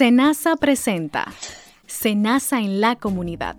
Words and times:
Senasa 0.00 0.56
presenta 0.56 1.30
Senasa 1.86 2.58
en 2.58 2.80
la 2.80 2.96
comunidad. 2.96 3.54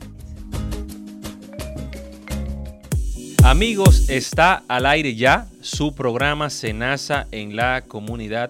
Amigos, 3.44 4.10
está 4.10 4.64
al 4.68 4.88
aire 4.88 5.14
ya 5.14 5.46
su 5.62 5.94
programa 5.94 6.50
Senasa 6.50 7.28
en 7.30 7.56
la 7.56 7.84
comunidad, 7.88 8.50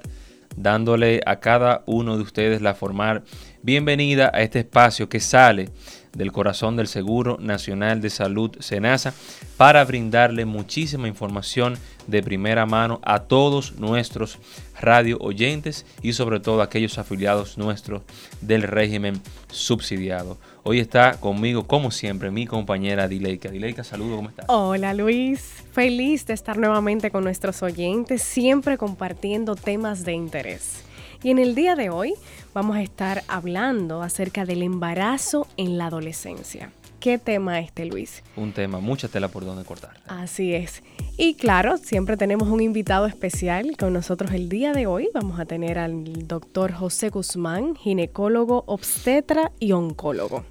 dándole 0.55 1.20
a 1.25 1.41
cada 1.41 1.84
uno 1.86 2.16
de 2.16 2.23
ustedes 2.23 2.62
la 2.62 2.75
formar 2.75 3.25
bienvenida 3.62 4.32
a 4.34 4.42
este 4.42 4.60
espacio 4.60 5.10
que 5.10 5.20
sale 5.20 5.70
del 6.14 6.32
corazón 6.32 6.78
del 6.78 6.88
Seguro 6.88 7.39
Nacional 7.42 8.00
de 8.00 8.10
Salud 8.10 8.55
SENASA 8.60 9.14
para 9.58 9.84
brindarle 9.84 10.46
muchísima 10.46 11.10
información 11.10 11.78
de 12.08 12.23
primera 12.23 12.66
mano 12.66 13.02
a 13.04 13.20
todos 13.20 13.73
nuestros 13.73 14.39
radio 14.82 15.18
oyentes 15.20 15.86
y 16.02 16.14
sobre 16.14 16.39
todo 16.39 16.61
aquellos 16.61 16.97
afiliados 16.97 17.57
nuestros 17.57 18.01
del 18.42 18.64
régimen 18.64 19.21
subsidiado. 19.50 20.37
Hoy 20.64 20.79
está 20.79 21.19
conmigo, 21.19 21.65
como 21.65 21.92
siempre, 21.92 22.32
mi 22.32 22.46
compañera 22.46 23.07
Dileika. 23.07 23.50
Dileika, 23.50 23.83
saludo, 23.83 24.18
¿cómo 24.18 24.29
estás? 24.29 24.46
Hola 24.50 24.93
Luis, 24.93 25.64
feliz 25.71 26.25
de 26.25 26.33
estar 26.33 26.57
nuevamente 26.57 27.11
con 27.11 27.23
nuestros 27.23 27.64
oyentes, 27.64 28.21
siempre 28.21 28.78
compartiendo 28.78 29.56
temas 29.56 30.04
de 30.04 30.14
interés. 30.14 30.84
Y 31.23 31.29
en 31.29 31.39
el 31.39 31.56
día 31.56 31.75
de 31.75 31.89
hoy 31.89 32.16
vamos 32.53 32.75
a 32.75 32.81
estar 32.81 33.23
hablando 33.28 34.02
acerca 34.02 34.45
del 34.45 34.64
embarazo 34.64 35.48
en 35.56 35.78
la 35.78 35.86
adolescencia. 35.86 36.72
¿Qué 37.02 37.17
tema 37.17 37.59
este, 37.59 37.86
Luis? 37.86 38.22
Un 38.36 38.53
tema, 38.53 38.80
mucha 38.80 39.08
tela 39.08 39.28
por 39.28 39.44
donde 39.44 39.66
cortar. 39.66 40.00
Así 40.05 40.53
es. 40.53 40.83
Y 41.17 41.33
claro, 41.33 41.78
siempre 41.78 42.16
tenemos 42.16 42.47
un 42.47 42.61
invitado 42.61 43.08
especial 43.08 43.75
con 43.75 43.92
nosotros 43.92 44.31
el 44.33 44.50
día 44.50 44.72
de 44.72 44.86
hoy. 44.86 45.09
Vamos 45.11 45.39
a 45.39 45.45
tener 45.45 45.80
al 45.80 46.28
doctor 46.28 46.72
José 46.72 47.09
Guzmán, 47.09 47.75
ginecólogo, 47.75 48.66
obstetra 48.67 49.52
y 49.59 49.72
oncólogo. 49.72 50.45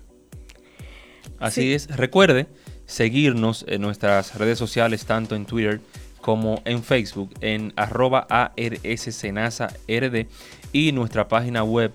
Así 1.39 1.73
es. 1.73 1.87
Recuerde 1.97 2.49
seguirnos 2.85 3.65
en 3.69 3.81
nuestras 3.81 4.35
redes 4.35 4.59
sociales, 4.59 5.07
tanto 5.07 5.37
en 5.37 5.47
Twitter 5.47 5.81
como 6.21 6.63
en 6.65 6.83
Facebook, 6.83 7.31
en 7.41 7.73
arroba 7.77 8.27
ARSCenasa.rd 8.29 10.27
y 10.73 10.91
nuestra 10.91 11.29
página 11.29 11.63
web 11.63 11.93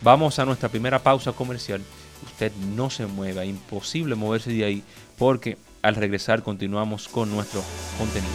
Vamos 0.00 0.38
a 0.38 0.46
nuestra 0.46 0.70
primera 0.70 0.98
pausa 0.98 1.32
comercial. 1.32 1.82
Usted 2.24 2.52
no 2.74 2.90
se 2.90 3.06
mueva, 3.06 3.44
imposible 3.44 4.14
moverse 4.14 4.50
de 4.50 4.64
ahí 4.64 4.84
porque 5.18 5.56
al 5.82 5.94
regresar 5.94 6.42
continuamos 6.42 7.08
con 7.08 7.30
nuestro 7.30 7.62
contenido. 7.98 8.32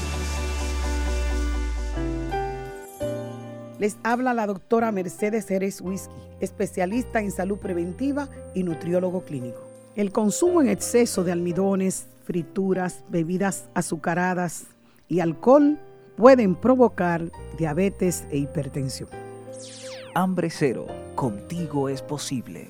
Les 3.80 3.98
habla 4.04 4.34
la 4.34 4.48
doctora 4.48 4.92
Mercedes 4.92 5.48
Ceres 5.48 5.82
Whisky, 5.82 6.14
especialista 6.40 7.20
en 7.20 7.32
salud 7.32 7.58
preventiva 7.58 8.30
y 8.54 8.64
nutriólogo 8.64 9.26
clínico. 9.26 9.62
El 9.96 10.12
consumo 10.12 10.62
en 10.62 10.70
exceso 10.70 11.24
de 11.24 11.32
almidones, 11.32 12.08
frituras, 12.24 13.04
bebidas 13.10 13.66
azucaradas 13.74 14.66
y 15.08 15.20
alcohol 15.20 15.78
pueden 16.16 16.56
provocar 16.56 17.32
diabetes 17.58 18.26
e 18.32 18.38
hipertensión. 18.38 19.10
Hambre 20.14 20.50
cero, 20.50 20.88
contigo 21.16 21.90
es 21.90 22.02
posible. 22.02 22.70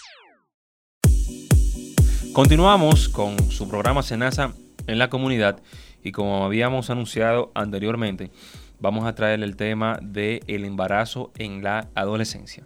Continuamos 2.33 3.09
con 3.09 3.51
su 3.51 3.67
programa 3.67 4.03
Senasa 4.03 4.53
en 4.87 4.99
la 4.99 5.09
comunidad 5.09 5.59
y 6.01 6.13
como 6.13 6.45
habíamos 6.45 6.89
anunciado 6.89 7.51
anteriormente, 7.53 8.31
vamos 8.79 9.05
a 9.05 9.13
traer 9.15 9.43
el 9.43 9.57
tema 9.57 9.99
del 10.01 10.41
el 10.47 10.63
embarazo 10.63 11.31
en 11.37 11.61
la 11.61 11.89
adolescencia. 11.93 12.65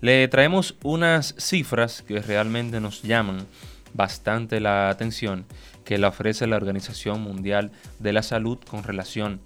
Le 0.00 0.26
traemos 0.28 0.76
unas 0.82 1.34
cifras 1.36 2.00
que 2.00 2.22
realmente 2.22 2.80
nos 2.80 3.02
llaman 3.02 3.46
bastante 3.92 4.60
la 4.60 4.88
atención 4.88 5.44
que 5.84 5.98
le 5.98 6.06
ofrece 6.06 6.46
la 6.46 6.56
Organización 6.56 7.20
Mundial 7.20 7.72
de 7.98 8.14
la 8.14 8.22
Salud 8.22 8.58
con 8.66 8.82
relación 8.82 9.40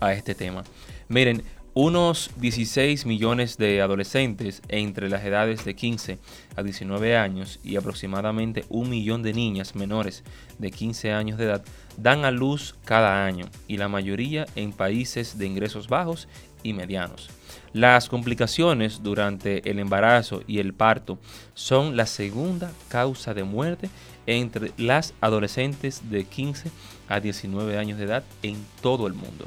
a 0.00 0.14
este 0.14 0.34
tema. 0.34 0.64
Miren, 1.08 1.44
unos 1.74 2.30
16 2.36 3.06
millones 3.06 3.56
de 3.56 3.80
adolescentes 3.80 4.60
entre 4.68 5.08
las 5.08 5.24
edades 5.24 5.64
de 5.64 5.74
15 5.74 6.18
a 6.54 6.62
19 6.62 7.16
años 7.16 7.60
y 7.64 7.76
aproximadamente 7.76 8.66
un 8.68 8.90
millón 8.90 9.22
de 9.22 9.32
niñas 9.32 9.74
menores 9.74 10.22
de 10.58 10.70
15 10.70 11.12
años 11.12 11.38
de 11.38 11.44
edad 11.44 11.64
dan 11.96 12.26
a 12.26 12.30
luz 12.30 12.74
cada 12.84 13.24
año 13.24 13.46
y 13.68 13.78
la 13.78 13.88
mayoría 13.88 14.46
en 14.54 14.72
países 14.72 15.38
de 15.38 15.46
ingresos 15.46 15.88
bajos 15.88 16.28
y 16.62 16.74
medianos. 16.74 17.30
Las 17.72 18.10
complicaciones 18.10 19.02
durante 19.02 19.68
el 19.70 19.78
embarazo 19.78 20.42
y 20.46 20.58
el 20.58 20.74
parto 20.74 21.18
son 21.54 21.96
la 21.96 22.04
segunda 22.04 22.70
causa 22.88 23.32
de 23.32 23.44
muerte 23.44 23.88
entre 24.26 24.72
las 24.76 25.14
adolescentes 25.22 26.10
de 26.10 26.24
15 26.24 26.70
a 27.08 27.20
19 27.20 27.78
años 27.78 27.98
de 27.98 28.04
edad 28.04 28.24
en 28.42 28.62
todo 28.82 29.06
el 29.06 29.14
mundo. 29.14 29.46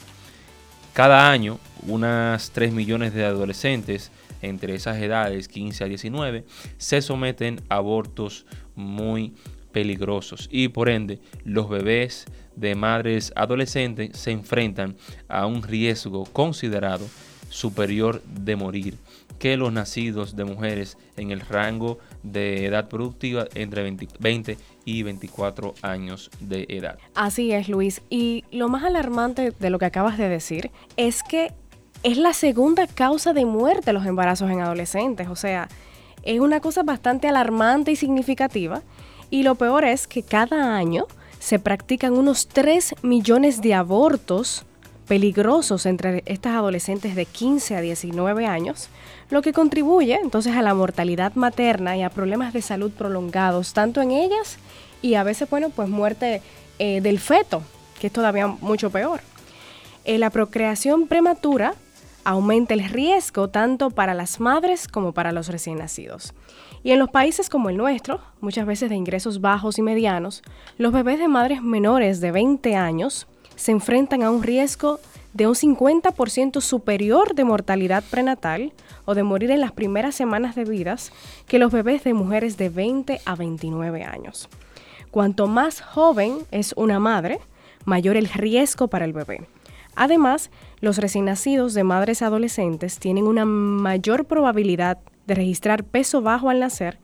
Cada 0.95 1.29
año, 1.29 1.59
unas 1.87 2.51
3 2.51 2.71
millones 2.71 3.13
de 3.13 3.25
adolescentes 3.25 4.11
entre 4.41 4.75
esas 4.75 4.95
edades 4.95 5.49
15 5.49 5.83
a 5.83 5.87
19 5.87 6.45
se 6.77 7.01
someten 7.01 7.59
a 7.67 7.75
abortos 7.75 8.45
muy 8.77 9.33
peligrosos. 9.73 10.47
Y 10.49 10.69
por 10.69 10.87
ende 10.87 11.19
los 11.43 11.67
bebés 11.67 12.27
de 12.55 12.75
madres 12.75 13.33
adolescentes 13.35 14.17
se 14.17 14.31
enfrentan 14.31 14.95
a 15.27 15.45
un 15.47 15.63
riesgo 15.63 16.23
considerado 16.23 17.05
superior 17.49 18.23
de 18.23 18.55
morir 18.55 18.93
que 19.39 19.57
los 19.57 19.71
nacidos 19.71 20.35
de 20.35 20.45
mujeres 20.45 20.97
en 21.17 21.31
el 21.31 21.41
rango 21.41 21.99
de 22.23 22.65
edad 22.65 22.87
productiva 22.89 23.45
entre 23.55 23.83
20, 24.19 24.57
y 24.85 25.03
24 25.03 25.73
años 25.81 26.29
de 26.39 26.65
edad. 26.69 26.97
Así 27.15 27.51
es, 27.51 27.69
Luis. 27.69 28.01
Y 28.09 28.43
lo 28.51 28.69
más 28.69 28.83
alarmante 28.83 29.51
de 29.51 29.69
lo 29.69 29.79
que 29.79 29.85
acabas 29.85 30.17
de 30.17 30.29
decir 30.29 30.71
es 30.97 31.23
que 31.23 31.51
es 32.03 32.17
la 32.17 32.33
segunda 32.33 32.87
causa 32.87 33.33
de 33.33 33.45
muerte 33.45 33.93
los 33.93 34.05
embarazos 34.05 34.51
en 34.51 34.61
adolescentes. 34.61 35.27
O 35.27 35.35
sea, 35.35 35.67
es 36.23 36.39
una 36.39 36.59
cosa 36.59 36.83
bastante 36.83 37.27
alarmante 37.27 37.91
y 37.91 37.95
significativa. 37.95 38.83
Y 39.31 39.43
lo 39.43 39.55
peor 39.55 39.85
es 39.85 40.07
que 40.07 40.21
cada 40.21 40.75
año 40.75 41.07
se 41.39 41.59
practican 41.59 42.13
unos 42.13 42.47
3 42.47 42.95
millones 43.01 43.61
de 43.61 43.73
abortos 43.73 44.65
peligrosos 45.07 45.85
entre 45.85 46.23
estas 46.25 46.53
adolescentes 46.53 47.15
de 47.15 47.25
15 47.25 47.75
a 47.75 47.81
19 47.81 48.45
años, 48.45 48.89
lo 49.29 49.41
que 49.41 49.53
contribuye 49.53 50.15
entonces 50.15 50.55
a 50.55 50.61
la 50.61 50.73
mortalidad 50.73 51.33
materna 51.35 51.95
y 51.95 52.03
a 52.03 52.09
problemas 52.09 52.53
de 52.53 52.61
salud 52.61 52.91
prolongados, 52.91 53.73
tanto 53.73 54.01
en 54.01 54.11
ellas 54.11 54.57
y 55.01 55.15
a 55.15 55.23
veces, 55.23 55.49
bueno, 55.49 55.69
pues 55.69 55.87
muerte 55.87 56.41
eh, 56.79 57.01
del 57.01 57.19
feto, 57.19 57.61
que 57.99 58.07
es 58.07 58.13
todavía 58.13 58.47
mucho 58.47 58.89
peor. 58.89 59.21
Eh, 60.03 60.17
la 60.17 60.29
procreación 60.29 61.07
prematura 61.07 61.75
aumenta 62.23 62.73
el 62.73 62.83
riesgo 62.83 63.49
tanto 63.49 63.91
para 63.91 64.15
las 64.15 64.39
madres 64.39 64.87
como 64.87 65.11
para 65.13 65.31
los 65.31 65.47
recién 65.47 65.77
nacidos. 65.77 66.33
Y 66.83 66.91
en 66.91 66.99
los 66.99 67.09
países 67.09 67.49
como 67.49 67.69
el 67.69 67.77
nuestro, 67.77 68.19
muchas 68.41 68.65
veces 68.65 68.89
de 68.89 68.95
ingresos 68.95 69.41
bajos 69.41 69.77
y 69.77 69.81
medianos, 69.81 70.43
los 70.77 70.91
bebés 70.91 71.19
de 71.19 71.27
madres 71.27 71.61
menores 71.61 72.21
de 72.21 72.31
20 72.31 72.75
años 72.75 73.27
se 73.55 73.71
enfrentan 73.71 74.23
a 74.23 74.31
un 74.31 74.43
riesgo 74.43 74.99
de 75.33 75.47
un 75.47 75.53
50% 75.55 76.61
superior 76.61 77.35
de 77.35 77.43
mortalidad 77.43 78.03
prenatal 78.09 78.71
o 79.03 79.15
de 79.15 79.23
morir 79.23 79.51
en 79.51 79.59
las 79.59 79.73
primeras 79.73 80.15
semanas 80.15 80.55
de 80.55 80.63
vidas 80.63 81.11
que 81.47 81.59
los 81.59 81.71
bebés 81.71 82.03
de 82.03 82.13
mujeres 82.13 82.57
de 82.57 82.69
20 82.69 83.19
a 83.25 83.35
29 83.35 84.03
años. 84.03 84.47
Cuanto 85.11 85.47
más 85.47 85.81
joven 85.81 86.37
es 86.51 86.73
una 86.77 86.99
madre, 86.99 87.39
mayor 87.83 88.15
el 88.15 88.29
riesgo 88.29 88.87
para 88.87 89.05
el 89.05 89.13
bebé. 89.13 89.45
Además, 89.95 90.51
los 90.79 90.97
recién 90.97 91.25
nacidos 91.25 91.73
de 91.73 91.83
madres 91.83 92.21
adolescentes 92.21 92.99
tienen 92.99 93.27
una 93.27 93.45
mayor 93.45 94.25
probabilidad 94.25 94.99
de 95.27 95.35
registrar 95.35 95.83
peso 95.83 96.21
bajo 96.21 96.49
al 96.49 96.59
nacer 96.59 96.97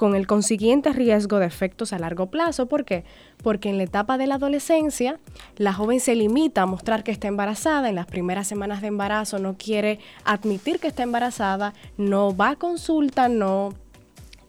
con 0.00 0.14
el 0.14 0.26
consiguiente 0.26 0.94
riesgo 0.94 1.40
de 1.40 1.44
efectos 1.44 1.92
a 1.92 1.98
largo 1.98 2.30
plazo. 2.30 2.64
¿Por 2.64 2.86
qué? 2.86 3.04
Porque 3.42 3.68
en 3.68 3.76
la 3.76 3.82
etapa 3.82 4.16
de 4.16 4.26
la 4.26 4.36
adolescencia, 4.36 5.20
la 5.58 5.74
joven 5.74 6.00
se 6.00 6.14
limita 6.14 6.62
a 6.62 6.66
mostrar 6.66 7.04
que 7.04 7.12
está 7.12 7.28
embarazada, 7.28 7.90
en 7.90 7.96
las 7.96 8.06
primeras 8.06 8.46
semanas 8.46 8.80
de 8.80 8.86
embarazo 8.86 9.38
no 9.38 9.58
quiere 9.58 9.98
admitir 10.24 10.80
que 10.80 10.88
está 10.88 11.02
embarazada, 11.02 11.74
no 11.98 12.34
va 12.34 12.48
a 12.48 12.56
consulta, 12.56 13.28
no 13.28 13.74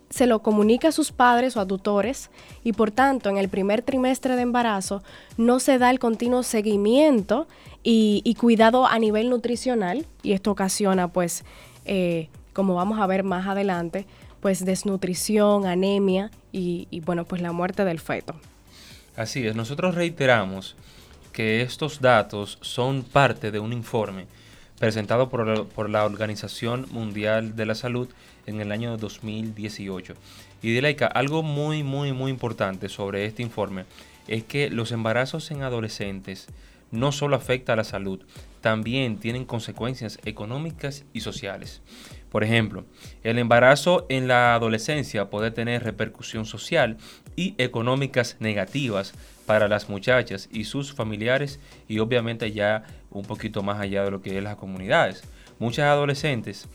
se 0.09 0.25
lo 0.25 0.41
comunica 0.41 0.87
a 0.87 0.93
sus 0.93 1.11
padres 1.11 1.57
o 1.57 1.59
a 1.59 1.67
tutores 1.67 2.29
y 2.63 2.71
por 2.71 2.91
tanto 2.91 3.29
en 3.29 3.35
el 3.35 3.49
primer 3.49 3.81
trimestre 3.81 4.37
de 4.37 4.43
embarazo 4.43 5.03
no 5.35 5.59
se 5.59 5.77
da 5.77 5.89
el 5.89 5.99
continuo 5.99 6.43
seguimiento 6.43 7.45
y, 7.83 8.35
cuidado 8.39 8.87
a 8.87 8.97
nivel 8.99 9.29
nutricional 9.29 10.05
y 10.23 10.31
esto 10.31 10.49
ocasiona 10.49 11.09
pues, 11.09 11.43
eh, 11.83 12.29
como 12.53 12.75
vamos 12.75 12.99
a 12.99 13.07
ver 13.07 13.23
más 13.23 13.47
adelante, 13.47 14.07
pues 14.41 14.65
desnutrición, 14.65 15.65
anemia 15.65 16.31
y, 16.51 16.87
bueno, 17.05 17.25
pues 17.25 17.41
la 17.41 17.51
muerte 17.51 17.85
del 17.85 17.99
feto. 17.99 18.35
Así 19.15 19.45
es, 19.45 19.55
nosotros 19.55 19.95
reiteramos 19.95 20.75
que 21.31 21.61
estos 21.61 22.01
datos 22.01 22.57
son 22.61 23.03
parte 23.03 23.51
de 23.51 23.59
un 23.59 23.71
informe 23.71 24.25
presentado 24.79 25.29
por, 25.29 25.67
por 25.67 25.89
la 25.89 26.05
Organización 26.05 26.87
Mundial 26.91 27.55
de 27.55 27.65
la 27.65 27.75
Salud 27.75 28.09
en 28.47 28.59
el 28.61 28.71
año 28.71 28.97
2018. 28.97 30.15
Y 30.61 30.71
Dileika, 30.73 31.07
algo 31.07 31.43
muy, 31.43 31.83
muy, 31.83 32.13
muy 32.13 32.31
importante 32.31 32.89
sobre 32.89 33.25
este 33.25 33.43
informe 33.43 33.85
es 34.27 34.43
que 34.43 34.69
los 34.69 34.91
embarazos 34.91 35.51
en 35.51 35.63
adolescentes 35.63 36.47
no 36.91 37.11
solo 37.11 37.35
afecta 37.35 37.73
a 37.73 37.75
la 37.75 37.83
salud, 37.83 38.21
también 38.59 39.17
tienen 39.17 39.45
consecuencias 39.45 40.19
económicas 40.25 41.05
y 41.13 41.21
sociales. 41.21 41.81
Por 42.31 42.45
ejemplo, 42.45 42.85
el 43.23 43.37
embarazo 43.37 44.05
en 44.07 44.29
la 44.29 44.55
adolescencia 44.55 45.29
puede 45.29 45.51
tener 45.51 45.83
repercusión 45.83 46.45
social 46.45 46.97
y 47.35 47.55
económicas 47.57 48.37
negativas 48.39 49.13
para 49.45 49.67
las 49.67 49.89
muchachas 49.89 50.47
y 50.49 50.63
sus 50.63 50.93
familiares 50.93 51.59
y 51.89 51.99
obviamente 51.99 52.53
ya 52.53 52.85
un 53.09 53.25
poquito 53.25 53.63
más 53.63 53.81
allá 53.81 54.05
de 54.05 54.11
lo 54.11 54.21
que 54.21 54.37
es 54.37 54.43
las 54.43 54.55
comunidades. 54.55 55.23
Muchas 55.59 55.87
adolescentes 55.87 56.69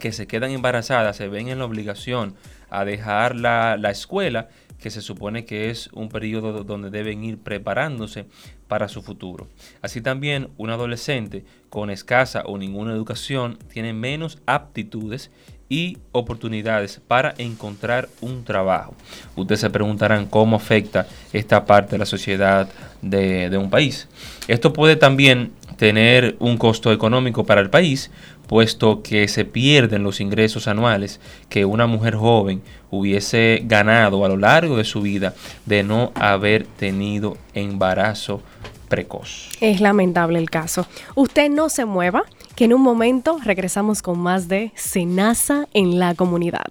que 0.00 0.12
se 0.12 0.26
quedan 0.26 0.50
embarazadas 0.50 1.16
se 1.16 1.28
ven 1.28 1.48
en 1.48 1.60
la 1.60 1.64
obligación 1.64 2.34
a 2.68 2.84
dejar 2.84 3.36
la, 3.36 3.78
la 3.78 3.90
escuela 3.90 4.50
que 4.82 4.90
se 4.90 5.00
supone 5.00 5.46
que 5.46 5.70
es 5.70 5.88
un 5.94 6.10
periodo 6.10 6.62
donde 6.62 6.90
deben 6.90 7.24
ir 7.24 7.38
preparándose 7.38 8.26
para 8.68 8.88
su 8.88 9.02
futuro. 9.02 9.48
Así 9.82 10.00
también 10.00 10.48
un 10.56 10.70
adolescente 10.70 11.44
con 11.70 11.90
escasa 11.90 12.42
o 12.46 12.58
ninguna 12.58 12.92
educación 12.92 13.58
tiene 13.72 13.92
menos 13.92 14.38
aptitudes 14.46 15.30
y 15.68 15.98
oportunidades 16.12 17.00
para 17.06 17.34
encontrar 17.38 18.08
un 18.20 18.44
trabajo. 18.44 18.94
Ustedes 19.34 19.60
se 19.60 19.70
preguntarán 19.70 20.26
cómo 20.26 20.56
afecta 20.56 21.06
esta 21.32 21.64
parte 21.64 21.92
de 21.92 21.98
la 21.98 22.06
sociedad 22.06 22.68
de, 23.02 23.50
de 23.50 23.56
un 23.56 23.70
país. 23.70 24.08
Esto 24.46 24.72
puede 24.72 24.96
también 24.96 25.52
tener 25.76 26.36
un 26.38 26.56
costo 26.56 26.92
económico 26.92 27.44
para 27.44 27.60
el 27.60 27.70
país, 27.70 28.10
puesto 28.46 29.02
que 29.02 29.28
se 29.28 29.44
pierden 29.44 30.02
los 30.02 30.20
ingresos 30.20 30.68
anuales 30.68 31.20
que 31.48 31.64
una 31.64 31.86
mujer 31.86 32.14
joven 32.16 32.62
hubiese 32.90 33.62
ganado 33.64 34.24
a 34.24 34.28
lo 34.28 34.36
largo 34.36 34.76
de 34.76 34.84
su 34.84 35.02
vida 35.02 35.34
de 35.66 35.82
no 35.82 36.12
haber 36.14 36.64
tenido 36.66 37.36
embarazo 37.54 38.42
precoz. 38.88 39.48
Es 39.60 39.80
lamentable 39.80 40.38
el 40.38 40.50
caso. 40.50 40.86
Usted 41.14 41.50
no 41.50 41.68
se 41.68 41.84
mueva, 41.84 42.24
que 42.54 42.66
en 42.66 42.74
un 42.74 42.82
momento 42.82 43.38
regresamos 43.42 44.02
con 44.02 44.18
más 44.18 44.48
de 44.48 44.72
Senasa 44.76 45.66
en 45.72 45.98
la 45.98 46.14
comunidad. 46.14 46.66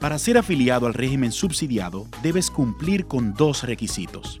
Para 0.00 0.18
ser 0.18 0.38
afiliado 0.38 0.86
al 0.86 0.94
régimen 0.94 1.32
subsidiado, 1.32 2.06
debes 2.22 2.50
cumplir 2.50 3.06
con 3.06 3.34
dos 3.34 3.64
requisitos. 3.64 4.40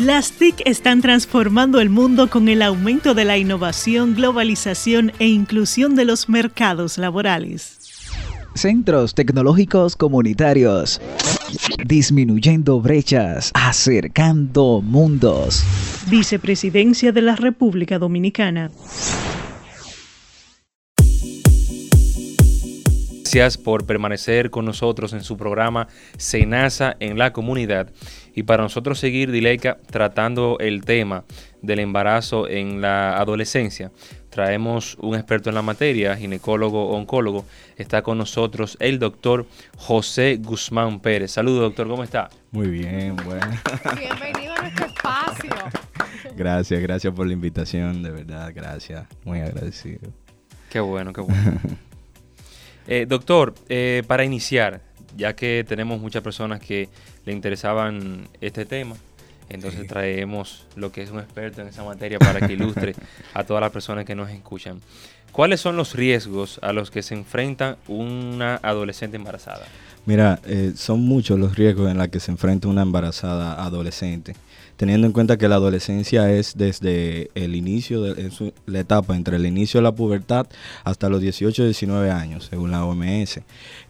Las 0.00 0.32
TIC 0.32 0.62
están 0.64 1.02
transformando 1.02 1.78
el 1.78 1.90
mundo 1.90 2.30
con 2.30 2.48
el 2.48 2.62
aumento 2.62 3.12
de 3.12 3.26
la 3.26 3.36
innovación, 3.36 4.14
globalización 4.14 5.12
e 5.18 5.28
inclusión 5.28 5.94
de 5.94 6.06
los 6.06 6.30
mercados 6.30 6.96
laborales. 6.96 7.76
Centros 8.54 9.14
tecnológicos 9.14 9.96
comunitarios. 9.96 11.02
Disminuyendo 11.84 12.80
brechas, 12.80 13.50
acercando 13.52 14.80
mundos. 14.82 15.64
Vicepresidencia 16.08 17.12
de 17.12 17.20
la 17.20 17.36
República 17.36 17.98
Dominicana. 17.98 18.70
Gracias 23.32 23.58
por 23.58 23.86
permanecer 23.86 24.50
con 24.50 24.64
nosotros 24.64 25.12
en 25.12 25.22
su 25.22 25.36
programa 25.36 25.86
Senasa 26.16 26.96
en 26.98 27.16
la 27.16 27.32
comunidad. 27.32 27.92
Y 28.34 28.44
para 28.44 28.62
nosotros 28.62 28.98
seguir, 28.98 29.30
Dileika, 29.30 29.78
tratando 29.90 30.56
el 30.60 30.84
tema 30.84 31.24
del 31.62 31.80
embarazo 31.80 32.48
en 32.48 32.80
la 32.80 33.18
adolescencia, 33.18 33.90
traemos 34.30 34.96
un 35.00 35.16
experto 35.16 35.48
en 35.48 35.56
la 35.56 35.62
materia, 35.62 36.16
ginecólogo, 36.16 36.90
oncólogo. 36.90 37.44
Está 37.76 38.02
con 38.02 38.18
nosotros 38.18 38.76
el 38.80 38.98
doctor 38.98 39.46
José 39.76 40.38
Guzmán 40.40 41.00
Pérez. 41.00 41.32
Saludos, 41.32 41.62
doctor, 41.62 41.88
¿cómo 41.88 42.04
está? 42.04 42.30
Muy 42.52 42.68
bien, 42.68 43.16
bueno. 43.16 43.46
Bienvenido 43.98 44.54
a 44.54 44.62
nuestro 44.62 44.86
espacio. 44.86 45.50
Gracias, 46.36 46.80
gracias 46.80 47.12
por 47.12 47.26
la 47.26 47.32
invitación, 47.32 48.02
de 48.02 48.10
verdad, 48.10 48.52
gracias. 48.54 49.06
Muy 49.24 49.40
agradecido. 49.40 50.00
Qué 50.70 50.80
bueno, 50.80 51.12
qué 51.12 51.20
bueno. 51.20 51.60
Eh, 52.86 53.06
doctor, 53.06 53.54
eh, 53.68 54.02
para 54.08 54.24
iniciar, 54.24 54.80
ya 55.20 55.34
que 55.34 55.64
tenemos 55.68 56.00
muchas 56.00 56.22
personas 56.22 56.60
que 56.60 56.88
le 57.26 57.32
interesaban 57.32 58.26
este 58.40 58.64
tema, 58.64 58.96
Entonces 59.50 59.86
traemos 59.86 60.64
lo 60.76 60.92
que 60.92 61.02
es 61.02 61.10
un 61.10 61.18
experto 61.18 61.60
en 61.60 61.68
esa 61.68 61.82
materia 61.82 62.18
para 62.18 62.46
que 62.46 62.52
ilustre 62.54 62.94
a 63.34 63.44
todas 63.44 63.60
las 63.60 63.70
personas 63.70 64.04
que 64.04 64.14
nos 64.14 64.30
escuchan. 64.30 64.80
¿Cuáles 65.32 65.60
son 65.60 65.76
los 65.76 65.94
riesgos 65.94 66.58
a 66.62 66.72
los 66.72 66.90
que 66.90 67.02
se 67.02 67.14
enfrenta 67.14 67.76
una 67.86 68.56
adolescente 68.62 69.16
embarazada? 69.16 69.66
Mira, 70.06 70.40
eh, 70.46 70.72
son 70.76 71.00
muchos 71.00 71.38
los 71.38 71.56
riesgos 71.56 71.90
en 71.90 71.98
los 71.98 72.08
que 72.08 72.20
se 72.20 72.30
enfrenta 72.30 72.68
una 72.68 72.82
embarazada 72.82 73.62
adolescente, 73.62 74.34
teniendo 74.80 75.06
en 75.06 75.12
cuenta 75.12 75.36
que 75.36 75.46
la 75.46 75.56
adolescencia 75.56 76.32
es 76.32 76.56
desde 76.56 77.30
el 77.34 77.54
inicio 77.54 78.00
de 78.00 78.30
la 78.64 78.80
etapa 78.80 79.14
entre 79.14 79.36
el 79.36 79.44
inicio 79.44 79.76
de 79.76 79.84
la 79.84 79.92
pubertad 79.92 80.46
hasta 80.84 81.10
los 81.10 81.20
18 81.20 81.64
19 81.64 82.10
años, 82.10 82.46
según 82.48 82.70
la 82.70 82.86
OMS. 82.86 83.40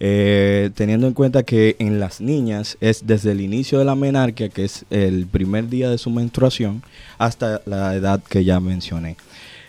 Eh, 0.00 0.70
teniendo 0.75 1.06
en 1.06 1.12
cuenta 1.12 1.44
que 1.44 1.76
en 1.78 2.00
las 2.00 2.20
niñas 2.20 2.76
es 2.80 3.06
desde 3.06 3.30
el 3.30 3.40
inicio 3.40 3.78
de 3.78 3.85
la 3.85 3.94
menarquia, 3.94 4.49
que 4.49 4.64
es 4.64 4.85
el 4.90 5.28
primer 5.28 5.68
día 5.68 5.88
de 5.88 5.97
su 5.97 6.11
menstruación, 6.11 6.82
hasta 7.18 7.62
la 7.66 7.94
edad 7.94 8.20
que 8.28 8.42
ya 8.42 8.59
mencioné. 8.59 9.16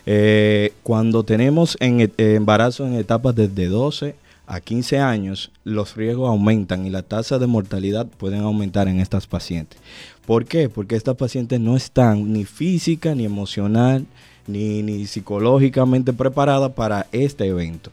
Eh, 0.08 0.74
cuando 0.82 1.22
tenemos 1.22 1.78
en, 1.82 2.12
embarazo 2.18 2.88
en 2.88 2.96
etapas 2.96 3.36
desde 3.36 3.68
12 3.68 4.16
a 4.48 4.60
15 4.60 5.00
años, 5.00 5.52
los 5.64 5.96
riesgos 5.96 6.28
aumentan 6.30 6.86
y 6.86 6.90
la 6.90 7.04
tasa 7.04 7.40
de 7.40 7.48
mortalidad 7.48 8.06
pueden 8.06 8.42
aumentar 8.42 8.88
en 8.88 9.00
estas 9.00 9.28
pacientes. 9.28 9.80
¿Por 10.26 10.46
qué? 10.46 10.70
Porque 10.70 10.96
estas 10.96 11.16
pacientes 11.16 11.60
no 11.60 11.76
están 11.76 12.32
ni 12.32 12.46
física, 12.46 13.16
ni 13.16 13.26
emocional, 13.26 14.06
ni, 14.48 14.84
ni 14.84 15.06
psicológicamente 15.06 16.14
preparadas 16.14 16.72
para 16.74 17.08
este 17.12 17.48
evento. 17.48 17.92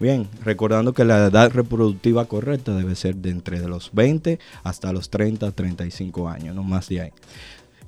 Bien, 0.00 0.28
recordando 0.44 0.92
que 0.92 1.04
la 1.04 1.26
edad 1.26 1.50
reproductiva 1.50 2.24
correcta 2.26 2.74
debe 2.74 2.94
ser 2.94 3.16
de 3.16 3.30
entre 3.30 3.58
los 3.66 3.90
20 3.92 4.38
hasta 4.62 4.92
los 4.92 5.10
30, 5.10 5.50
35 5.50 6.28
años, 6.28 6.54
no 6.54 6.62
más 6.62 6.88
de 6.88 7.00
ahí. 7.00 7.10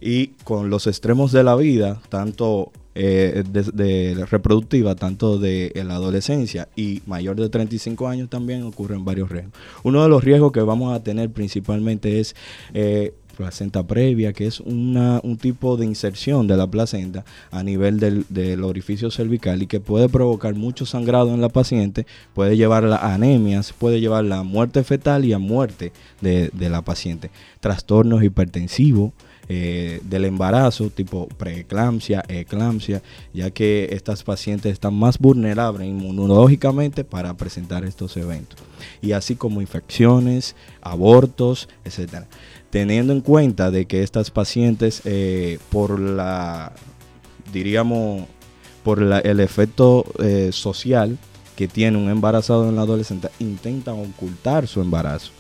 Y 0.01 0.29
con 0.45 0.71
los 0.71 0.87
extremos 0.87 1.31
de 1.31 1.45
la 1.45 1.55
vida, 1.55 2.01
tanto 2.09 2.73
eh, 2.97 3.45
de, 3.47 4.27
reproductiva, 4.29 4.97
tanto 4.97 5.39
de 5.39 5.71
la 5.87 5.95
adolescencia 5.95 6.69
y 6.75 7.03
mayor 7.07 7.37
de 7.37 7.49
35 7.49 8.09
años 8.09 8.29
también 8.29 8.65
ocurren 8.65 9.05
varios 9.05 9.31
riesgos. 9.31 9.53
Uno 9.85 10.03
de 10.03 10.09
los 10.09 10.25
riesgos 10.25 10.51
que 10.51 10.61
vamos 10.61 10.93
a 10.93 11.03
tener 11.03 11.31
principalmente 11.31 12.19
es 12.19 12.35
eh, 12.75 13.15
placenta 13.41 13.83
previa, 13.87 14.35
que 14.35 14.47
es 14.47 14.61
un 14.61 15.39
tipo 15.41 15.79
de 15.79 15.87
inserción 15.87 16.47
de 16.47 16.59
la 16.59 16.67
placenta 16.67 17.25
a 17.51 17.63
nivel 17.63 17.99
del, 17.99 18.63
orificio 18.63 19.11
cervical 19.11 19.63
y 19.63 19.67
que 19.67 19.81
puede 19.81 20.11
provocar 20.11 20.55
mucho 20.55 20.85
sangrado 20.85 21.33
en 21.33 21.41
la 21.41 21.49
paciente, 21.49 22.07
puede 22.35 22.59
llevar 22.59 22.85
a 22.85 23.15
anemias, 23.15 23.73
puede 23.73 23.99
llevar 23.99 24.31
a 24.31 24.43
muerte 24.43 24.85
fetal 24.85 25.25
y 25.25 25.33
a 25.33 25.39
muerte 25.39 25.91
de, 26.21 26.51
de 26.53 26.69
la 26.69 26.83
paciente. 26.83 27.31
Trastornos 27.61 28.23
hipertensivos, 28.23 29.13
eh, 29.53 30.01
del 30.05 30.27
embarazo, 30.27 30.91
tipo 30.91 31.27
preeclampsia, 31.27 32.23
eclampsia, 32.29 33.03
ya 33.35 33.51
que 33.51 33.89
estas 33.91 34.23
pacientes 34.23 34.73
están 34.73 34.95
más 34.95 35.19
vulnerables 35.19 35.89
inmunológicamente 35.89 37.03
para 37.03 37.35
presentar 37.35 37.85
estos 37.85 38.17
eventos. 38.17 38.61
Y 39.03 39.11
así 39.11 39.35
como 39.35 39.61
infecciones, 39.61 40.55
abortos, 40.83 41.69
etcétera. 41.85 42.29
Teniendo 42.71 43.13
en 43.13 43.21
cuenta 43.21 43.71
de 43.71 43.87
que 43.87 44.03
estas 44.03 44.31
pacientes, 44.31 45.03
eh, 45.05 45.59
por 45.71 45.99
la, 45.99 46.73
diríamos, 47.53 48.27
por 48.85 49.03
el 49.03 49.41
efecto 49.41 50.05
eh, 50.21 50.51
social 50.53 51.19
que 51.57 51.69
tiene 51.69 51.99
un 51.99 52.09
embarazado 52.09 52.69
en 52.69 52.77
la 52.77 52.83
adolescente, 52.83 53.29
intentan 53.41 53.99
ocultar 53.99 54.67
su 54.67 54.81
embarazo 54.81 55.33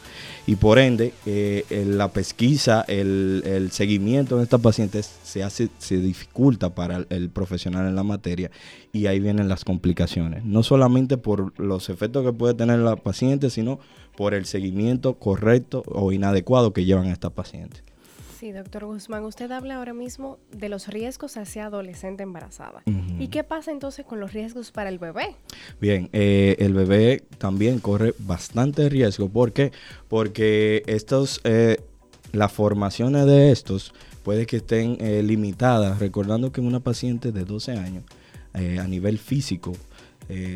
y 0.46 0.56
por 0.56 0.78
ende 0.78 1.12
eh, 1.26 1.64
la 1.86 2.12
pesquisa, 2.12 2.84
el, 2.88 3.68
seguimiento 3.70 4.36
de 4.36 4.44
estas 4.44 4.60
pacientes 4.60 5.18
se 5.22 5.42
hace, 5.42 5.68
se 5.78 5.98
dificulta 5.98 6.74
para 6.74 7.04
el, 7.08 7.30
profesional 7.30 7.86
en 7.86 7.94
la 7.94 8.02
materia 8.02 8.50
y 8.92 9.06
ahí 9.06 9.20
vienen 9.20 9.48
las 9.48 9.64
complicaciones. 9.64 10.44
No 10.44 10.62
solamente 10.62 11.18
por 11.18 11.58
los 11.60 11.88
efectos 11.88 12.24
que 12.24 12.32
puede 12.32 12.54
tener 12.54 12.80
la 12.80 12.96
paciente, 12.96 13.50
sino 13.50 13.78
por 14.20 14.34
el 14.34 14.44
seguimiento 14.44 15.14
correcto 15.14 15.82
o 15.86 16.12
inadecuado 16.12 16.74
que 16.74 16.84
llevan 16.84 17.06
estas 17.06 17.32
pacientes. 17.32 17.82
Sí, 18.38 18.52
doctor 18.52 18.84
Guzmán, 18.84 19.24
usted 19.24 19.50
habla 19.50 19.76
ahora 19.76 19.94
mismo 19.94 20.38
de 20.52 20.68
los 20.68 20.88
riesgos 20.88 21.38
hacia 21.38 21.64
adolescente 21.64 22.22
embarazada. 22.22 22.82
¿Y 23.18 23.28
qué 23.28 23.44
pasa 23.44 23.70
entonces 23.70 24.04
con 24.04 24.20
los 24.20 24.34
riesgos 24.34 24.72
para 24.72 24.90
el 24.90 24.98
bebé? 24.98 25.36
Bien, 25.80 26.10
eh, 26.12 26.54
el 26.58 26.74
bebé 26.74 27.22
también 27.38 27.78
corre 27.78 28.12
bastante 28.18 28.90
riesgo. 28.90 29.30
¿Por 29.30 29.52
qué? 29.52 29.72
Porque 30.08 30.82
estos, 30.84 31.40
eh, 31.44 31.78
las 32.32 32.52
formaciones 32.52 33.24
de 33.24 33.50
estos 33.52 33.94
puede 34.22 34.44
que 34.44 34.58
estén 34.58 34.98
eh, 35.00 35.22
limitadas, 35.22 35.98
recordando 35.98 36.52
que 36.52 36.60
una 36.60 36.80
paciente 36.80 37.32
de 37.32 37.46
12 37.46 37.72
años, 37.72 38.04
a 38.52 38.86
nivel 38.86 39.18
físico, 39.18 39.72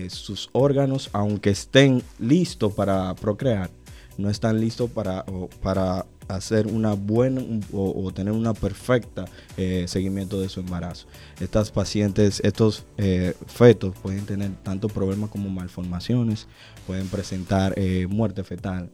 sus 0.08 0.50
órganos, 0.52 1.10
aunque 1.12 1.50
estén 1.50 2.02
listos 2.18 2.72
para 2.74 3.14
procrear, 3.14 3.70
no 4.16 4.30
están 4.30 4.60
listos 4.60 4.90
para, 4.90 5.24
para 5.62 6.06
hacer 6.28 6.66
una 6.66 6.94
buena 6.94 7.42
o, 7.72 8.10
tener 8.12 8.32
una 8.32 8.54
perfecta 8.54 9.24
eh, 9.56 9.84
seguimiento 9.88 10.40
de 10.40 10.48
su 10.48 10.60
embarazo. 10.60 11.06
Estas 11.40 11.70
pacientes, 11.70 12.40
estos 12.44 12.84
eh, 12.96 13.34
fetos 13.46 13.94
pueden 14.02 14.24
tener 14.26 14.50
tanto 14.62 14.88
problemas 14.88 15.30
como 15.30 15.48
malformaciones, 15.50 16.46
pueden 16.86 17.08
presentar 17.08 17.74
eh, 17.76 18.06
muerte 18.08 18.44
fetal 18.44 18.90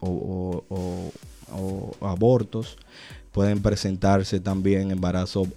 o, 0.00 1.12
abortos, 2.00 2.78
pueden 3.34 3.60
presentarse 3.60 4.38
también 4.38 4.92
embarazos 4.92 5.48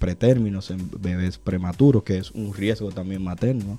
pretérminos 0.00 0.68
en 0.72 0.90
bebés 1.00 1.38
prematuros, 1.38 2.02
que 2.02 2.18
es 2.18 2.32
un 2.32 2.52
riesgo 2.52 2.90
también 2.90 3.22
materno. 3.22 3.78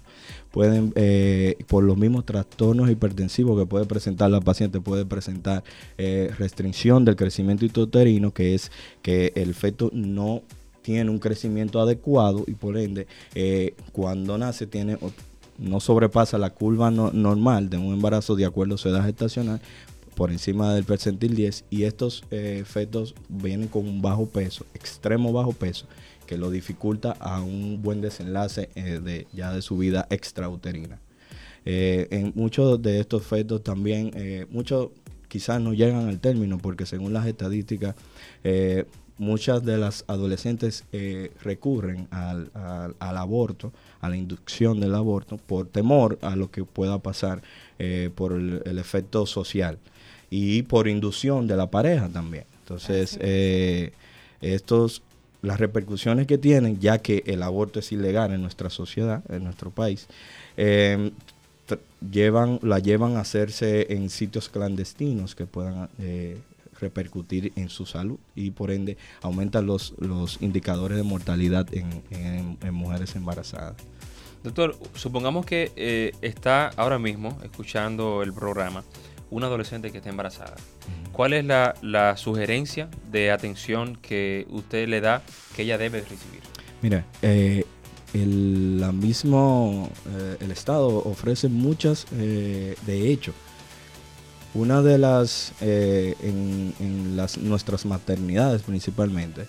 Pueden, 0.52 0.94
eh, 0.96 1.58
por 1.68 1.84
los 1.84 1.98
mismos 1.98 2.26
trastornos 2.26 2.90
hipertensivos 2.90 3.60
que 3.60 3.66
puede 3.66 3.86
presentar 3.86 4.32
la 4.32 4.40
paciente, 4.40 4.80
puede 4.80 5.06
presentar 5.06 5.66
eh, 5.98 6.32
restricción 6.40 7.04
del 7.04 7.18
crecimiento 7.18 7.66
intrauterino, 7.66 8.32
que 8.34 8.56
es 8.56 8.72
que 9.02 9.34
el 9.36 9.54
feto 9.54 9.90
no 9.92 10.42
tiene 10.82 11.10
un 11.10 11.20
crecimiento 11.20 11.82
adecuado 11.82 12.46
y 12.48 12.54
por 12.54 12.78
ende 12.78 13.08
eh, 13.36 13.76
cuando 13.92 14.38
nace 14.38 14.66
tiene 14.66 14.98
no 15.58 15.80
sobrepasa 15.82 16.38
la 16.38 16.52
curva 16.52 16.90
normal 16.90 17.70
de 17.70 17.78
un 17.78 17.94
embarazo 17.94 18.36
de 18.36 18.46
acuerdo 18.46 18.76
a 18.76 18.78
su 18.78 18.90
edad 18.90 19.04
gestacional 19.04 19.62
por 20.16 20.32
encima 20.32 20.74
del 20.74 20.84
percentil 20.84 21.36
10 21.36 21.66
y 21.70 21.84
estos 21.84 22.24
fetos 22.66 23.16
vienen 23.30 23.68
con 23.68 23.88
un 23.88 24.02
bajo 24.02 24.26
peso, 24.28 24.66
extremo 24.74 25.34
bajo 25.34 25.54
peso 25.54 25.88
que 26.26 26.38
lo 26.38 26.50
dificulta 26.50 27.16
a 27.20 27.42
un 27.42 27.82
buen 27.82 28.02
desenlace 28.02 28.70
eh, 28.76 29.00
de, 29.04 29.28
ya 29.34 29.54
de 29.54 29.62
su 29.62 29.78
vida 29.78 30.08
extrauterina. 30.10 31.00
Eh, 31.66 32.08
en 32.12 32.34
muchos 32.36 32.82
de 32.82 33.00
estos 33.00 33.24
fetos 33.24 33.64
también, 33.64 34.12
eh, 34.16 34.46
muchos 34.50 34.90
quizás 35.28 35.62
no 35.62 35.74
llegan 35.74 36.08
al 36.08 36.20
término 36.20 36.58
porque 36.58 36.86
según 36.86 37.14
las 37.14 37.26
estadísticas, 37.26 37.96
muchas 39.18 39.64
de 39.64 39.78
las 39.78 40.06
adolescentes 40.08 40.84
recurren 41.42 42.08
al, 42.12 42.52
aborto, 43.00 43.72
a 44.00 44.10
la 44.10 44.18
inducción 44.18 44.80
del 44.80 44.94
aborto, 44.94 45.38
por 45.38 45.68
temor 45.68 46.20
a 46.22 46.36
lo 46.36 46.52
que 46.52 46.66
pueda 46.66 47.00
pasar 47.00 47.42
por 48.14 48.34
el, 48.34 48.78
efecto 48.78 49.26
social 49.26 49.80
y 50.36 50.64
por 50.64 50.88
inducción 50.88 51.46
de 51.48 51.56
la 51.58 51.70
pareja 51.70 52.10
también. 52.10 52.46
Entonces, 52.64 53.20
estos 54.42 55.04
las 55.44 55.60
repercusiones 55.60 56.26
que 56.26 56.38
tienen, 56.38 56.80
ya 56.80 56.98
que 57.00 57.22
el 57.28 57.44
aborto 57.44 57.80
es 57.80 57.92
ilegal 57.92 58.34
en 58.34 58.42
nuestra 58.42 58.70
sociedad, 58.70 59.22
en 59.30 59.44
nuestro 59.44 59.70
país, 59.70 60.08
eh, 60.56 61.12
llevan, 62.10 62.60
la 62.64 62.80
llevan 62.80 63.18
a 63.18 63.20
hacerse 63.20 63.94
en 63.94 64.10
sitios 64.10 64.48
clandestinos 64.48 65.36
que 65.36 65.46
puedan 65.46 65.90
eh, 66.00 66.38
repercutir 66.80 67.52
en 67.58 67.68
su 67.68 67.86
salud 67.86 68.18
y 68.36 68.52
por 68.52 68.72
ende 68.72 68.98
aumentan 69.22 69.66
los, 69.66 69.94
los 70.00 70.42
indicadores 70.42 70.98
de 70.98 71.04
mortalidad 71.04 71.68
en, 71.74 72.58
mujeres 72.74 73.16
embarazadas. 73.18 73.76
Doctor, 74.44 74.78
supongamos 74.96 75.46
que 75.46 75.74
eh, 75.76 76.14
está 76.22 76.70
ahora 76.78 77.00
mismo 77.00 77.38
escuchando 77.44 78.24
el 78.24 78.34
programa 78.34 78.84
una 79.34 79.48
adolescente 79.48 79.92
que 79.92 79.98
está 79.98 80.10
embarazada. 80.10 80.56
¿Cuál 81.12 81.34
es 81.34 81.44
la, 81.46 82.16
sugerencia 82.18 82.90
de 83.12 83.32
atención 83.32 83.98
que 83.98 84.48
usted 84.50 84.88
le 84.88 85.02
da 85.02 85.22
que 85.56 85.64
ella 85.64 85.78
debe 85.78 86.02
recibir? 86.02 86.42
Mira, 86.82 87.06
eh, 87.22 87.66
el, 88.14 88.80
la 88.80 88.92
mismo, 88.92 89.90
eh, 90.16 90.38
el 90.40 90.52
Estado 90.52 90.88
ofrece 90.88 91.50
muchas, 91.50 92.06
eh, 92.14 92.76
de 92.86 93.12
hecho, 93.12 93.34
una 94.54 94.84
de 94.84 95.00
las, 95.00 95.54
en, 95.62 97.16
las, 97.16 97.40
nuestras 97.40 97.86
maternidades 97.88 98.62
principalmente, 98.62 99.48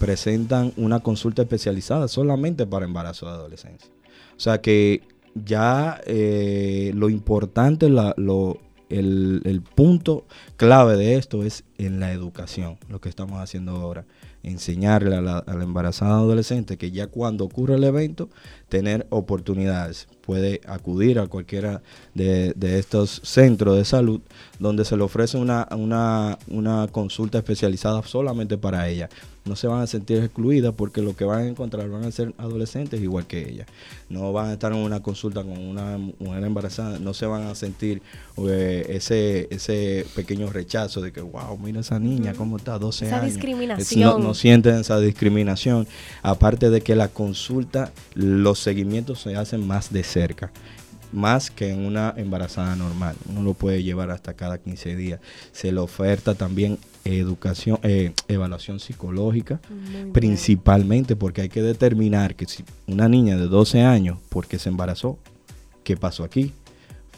presentan 0.00 0.72
una 0.76 1.00
consulta 1.00 1.42
especializada 1.42 2.08
solamente 2.08 2.66
para 2.66 2.84
embarazo 2.84 3.26
de 3.26 3.32
adolescencia. 3.32 3.88
O 4.36 4.40
sea 4.40 4.60
que 4.60 5.02
ya 5.44 6.00
lo 6.06 7.08
importante, 7.10 7.86
el, 7.86 9.42
el 9.44 9.62
punto 9.62 10.24
clave 10.56 10.96
de 10.96 11.16
esto 11.16 11.42
es 11.42 11.64
en 11.78 12.00
la 12.00 12.12
educación, 12.12 12.78
lo 12.88 13.00
que 13.00 13.08
estamos 13.08 13.40
haciendo 13.40 13.72
ahora 13.72 14.04
enseñarle 14.46 15.16
a 15.16 15.20
la, 15.20 15.38
a 15.38 15.54
la, 15.54 15.64
embarazada 15.64 16.18
adolescente 16.18 16.78
que 16.78 16.92
ya 16.92 17.08
cuando 17.08 17.44
ocurre 17.44 17.74
el 17.74 17.84
evento, 17.84 18.30
tener 18.68 19.06
oportunidades. 19.10 20.06
Puede 20.20 20.60
acudir 20.66 21.18
a 21.18 21.26
cualquiera 21.26 21.82
de, 22.14 22.52
de 22.54 22.78
estos 22.78 23.20
centros 23.24 23.76
de 23.76 23.84
salud 23.84 24.20
donde 24.60 24.84
se 24.84 24.96
le 24.96 25.02
ofrece 25.02 25.36
una, 25.36 25.66
una, 25.76 26.38
una 26.48 26.86
consulta 26.88 27.38
especializada 27.38 28.02
solamente 28.04 28.56
para 28.56 28.88
ella 28.88 29.08
no 29.46 29.56
se 29.56 29.66
van 29.66 29.80
a 29.80 29.86
sentir 29.86 30.18
excluidas 30.18 30.74
porque 30.76 31.00
lo 31.02 31.16
que 31.16 31.24
van 31.24 31.40
a 31.40 31.46
encontrar 31.46 31.88
van 31.88 32.04
a 32.04 32.10
ser 32.10 32.34
adolescentes 32.38 33.00
igual 33.00 33.26
que 33.26 33.48
ella. 33.48 33.66
No 34.08 34.32
van 34.32 34.48
a 34.50 34.52
estar 34.54 34.72
en 34.72 34.78
una 34.78 35.00
consulta 35.00 35.42
con 35.42 35.58
una 35.58 35.98
mujer 35.98 36.44
embarazada, 36.44 36.98
no 36.98 37.14
se 37.14 37.26
van 37.26 37.44
a 37.44 37.54
sentir 37.54 38.02
eh, 38.48 38.86
ese, 38.88 39.48
ese 39.50 40.06
pequeño 40.14 40.50
rechazo 40.50 41.00
de 41.00 41.12
que, 41.12 41.20
wow, 41.20 41.58
mira 41.58 41.80
esa 41.80 41.98
niña, 41.98 42.34
cómo 42.34 42.56
está, 42.56 42.78
12 42.78 43.06
esa 43.06 43.16
años. 43.16 43.34
discriminación. 43.34 44.00
No, 44.00 44.18
no 44.18 44.34
sienten 44.34 44.76
esa 44.76 44.98
discriminación. 45.00 45.86
Aparte 46.22 46.70
de 46.70 46.80
que 46.80 46.94
la 46.94 47.08
consulta, 47.08 47.92
los 48.14 48.58
seguimientos 48.58 49.20
se 49.20 49.36
hacen 49.36 49.66
más 49.66 49.92
de 49.92 50.02
cerca 50.02 50.50
más 51.16 51.50
que 51.50 51.70
en 51.72 51.84
una 51.84 52.12
embarazada 52.16 52.76
normal. 52.76 53.16
Uno 53.28 53.42
lo 53.42 53.54
puede 53.54 53.82
llevar 53.82 54.10
hasta 54.10 54.34
cada 54.34 54.58
15 54.58 54.94
días. 54.96 55.20
Se 55.50 55.72
le 55.72 55.80
oferta 55.80 56.34
también 56.34 56.78
educación, 57.04 57.78
eh, 57.82 58.12
evaluación 58.28 58.80
psicológica, 58.80 59.60
principalmente 60.12 61.16
porque 61.16 61.42
hay 61.42 61.48
que 61.48 61.62
determinar 61.62 62.34
que 62.34 62.46
si 62.46 62.64
una 62.86 63.08
niña 63.08 63.36
de 63.36 63.46
12 63.46 63.82
años, 63.82 64.18
porque 64.28 64.58
se 64.58 64.68
embarazó, 64.68 65.18
¿qué 65.84 65.96
pasó 65.96 66.22
aquí? 66.22 66.52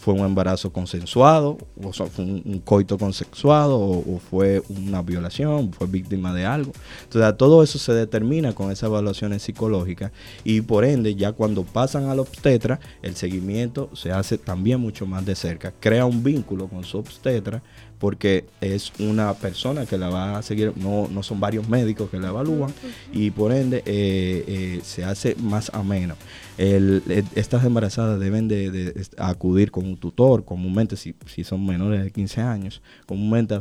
Fue 0.00 0.14
un 0.14 0.20
embarazo 0.20 0.72
consensuado, 0.72 1.58
o 1.82 1.92
fue 1.92 2.24
un, 2.24 2.42
un 2.44 2.58
coito 2.60 2.98
consensuado, 2.98 3.78
o, 3.78 4.14
o, 4.14 4.18
fue 4.18 4.62
una 4.68 5.02
violación, 5.02 5.72
fue 5.72 5.86
víctima 5.86 6.32
de 6.32 6.46
algo. 6.46 6.72
Entonces, 7.04 7.36
todo 7.36 7.62
eso 7.62 7.78
se 7.78 7.92
determina 7.92 8.54
con 8.54 8.70
esas 8.70 8.88
evaluaciones 8.88 9.42
psicológicas 9.42 10.12
y 10.44 10.60
por 10.60 10.84
ende, 10.84 11.14
ya 11.14 11.32
cuando 11.32 11.64
pasan 11.64 12.08
al 12.08 12.20
obstetra, 12.20 12.80
el 13.02 13.16
seguimiento 13.16 13.90
se 13.94 14.12
hace 14.12 14.38
también 14.38 14.80
mucho 14.80 15.06
más 15.06 15.24
de 15.26 15.34
cerca. 15.34 15.72
Crea 15.80 16.06
un 16.06 16.22
vínculo 16.22 16.68
con 16.68 16.84
su 16.84 16.98
obstetra 16.98 17.62
porque 17.98 18.44
es 18.60 18.92
una 18.98 19.34
persona 19.34 19.86
que 19.86 19.98
la 19.98 20.08
va 20.08 20.38
a 20.38 20.42
seguir, 20.42 20.72
no, 20.76 21.08
no 21.08 21.22
son 21.22 21.40
varios 21.40 21.68
médicos 21.68 22.10
que 22.10 22.18
la 22.18 22.28
evalúan 22.28 22.72
y 23.12 23.30
por 23.30 23.52
ende 23.52 23.78
eh, 23.86 24.44
eh, 24.46 24.80
se 24.82 25.04
hace 25.04 25.34
más 25.36 25.70
ameno. 25.74 26.14
El, 26.56 27.02
estas 27.34 27.64
embarazadas 27.64 28.18
deben 28.18 28.48
de, 28.48 29.06
acudir 29.16 29.70
con 29.70 29.86
un 29.86 29.96
tutor, 29.96 30.44
comúnmente 30.44 30.96
si, 30.96 31.14
si, 31.26 31.44
son 31.44 31.64
menores 31.64 32.02
de 32.02 32.10
15 32.10 32.40
años, 32.40 32.82
comúnmente 33.06 33.58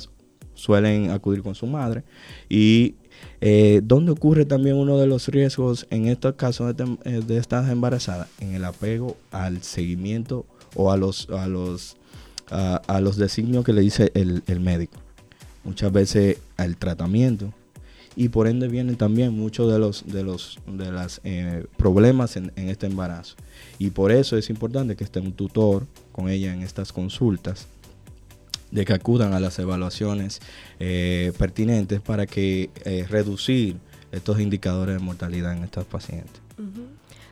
suelen 0.53 1.11
acudir 1.11 1.43
con 1.43 1.53
su 1.53 1.67
madre 1.67 2.03
y 2.49 2.95
eh, 3.41 3.81
¿Dónde 3.83 4.11
ocurre 4.11 4.45
también 4.45 4.75
uno 4.75 4.97
de 4.97 5.07
los 5.07 5.27
riesgos 5.27 5.87
en 5.89 6.07
estos 6.07 6.35
casos 6.35 6.75
de, 6.75 7.21
de 7.21 7.37
estas 7.37 7.69
embarazadas? 7.69 8.29
En 8.39 8.53
el 8.53 8.63
apego 8.65 9.17
al 9.31 9.63
seguimiento 9.63 10.45
o 10.75 10.91
a 10.91 10.97
los, 10.97 11.29
a 11.29 11.47
los 11.47 11.96
a, 12.49 13.01
los 13.01 13.17
designios 13.17 13.65
que 13.65 13.73
le 13.73 13.81
dice 13.81 14.11
el, 14.13 14.43
el, 14.47 14.59
médico. 14.59 14.97
Muchas 15.63 15.91
veces 15.91 16.37
al 16.57 16.77
tratamiento. 16.77 17.53
Y 18.15 18.29
por 18.29 18.47
ende 18.47 18.67
vienen 18.67 18.95
también 18.95 19.37
muchos 19.37 19.71
de 19.71 19.77
los 19.77 20.03
de 20.07 20.23
los 20.23 20.57
de 20.65 20.91
las 20.91 21.21
eh, 21.23 21.67
problemas 21.77 22.35
en, 22.35 22.51
este 22.55 22.87
embarazo. 22.87 23.35
Y 23.77 23.91
por 23.91 24.11
eso 24.11 24.37
es 24.37 24.49
importante 24.49 24.95
que 24.95 25.03
esté 25.03 25.19
un 25.19 25.33
tutor 25.33 25.85
con 26.11 26.27
ella 26.27 26.51
en 26.51 26.63
estas 26.63 26.91
consultas, 26.91 27.67
de 28.71 28.85
que 28.85 28.93
acudan 28.93 29.33
a 29.33 29.39
las 29.39 29.59
evaluaciones 29.59 30.41
eh, 30.79 31.31
pertinentes 31.37 32.01
para 32.01 32.25
que 32.25 32.71
eh, 32.85 33.05
reducir 33.07 33.77
estos 34.11 34.39
indicadores 34.39 34.95
de 34.97 35.03
mortalidad 35.03 35.55
en 35.55 35.63
estas 35.63 35.85
pacientes. 35.85 36.41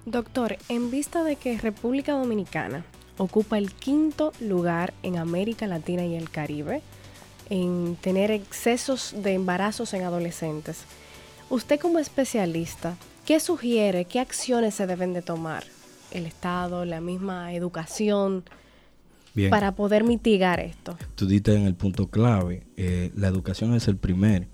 Doctor, 0.06 0.58
en 0.70 0.92
vista 0.92 1.24
de 1.24 1.36
que 1.36 1.58
República 1.58 2.12
Dominicana 2.14 2.86
ocupa 3.18 3.58
el 3.58 3.72
quinto 3.74 4.32
lugar 4.40 4.94
en 5.04 5.18
América 5.18 5.68
Latina 5.68 6.06
y 6.06 6.16
el 6.16 6.30
Caribe 6.30 6.82
en 7.50 7.98
tener 8.02 8.32
excesos 8.32 9.14
de 9.18 9.34
embarazos 9.34 9.94
en 9.94 10.04
adolescentes. 10.04 10.84
Usted 11.50 11.80
como 11.80 12.00
especialista, 12.00 12.98
¿qué 13.26 13.40
sugiere, 13.40 14.06
qué 14.06 14.20
acciones 14.20 14.76
se 14.76 14.88
deben 14.88 15.14
de 15.14 15.22
tomar? 15.22 15.64
El 16.12 16.26
Estado, 16.26 16.86
la 16.86 17.02
misma 17.02 17.54
educación, 17.54 18.44
Bien. 19.34 19.50
para 19.50 19.74
poder 19.74 20.04
mitigar 20.04 20.60
esto. 20.60 20.98
Tú 21.16 21.28
diste 21.28 21.54
en 21.56 21.66
el 21.66 21.76
punto 21.76 22.08
clave, 22.08 22.66
eh, 22.78 23.12
la 23.16 23.28
educación 23.28 23.76
es 23.76 23.88
el 23.88 23.98
primer 23.98 24.48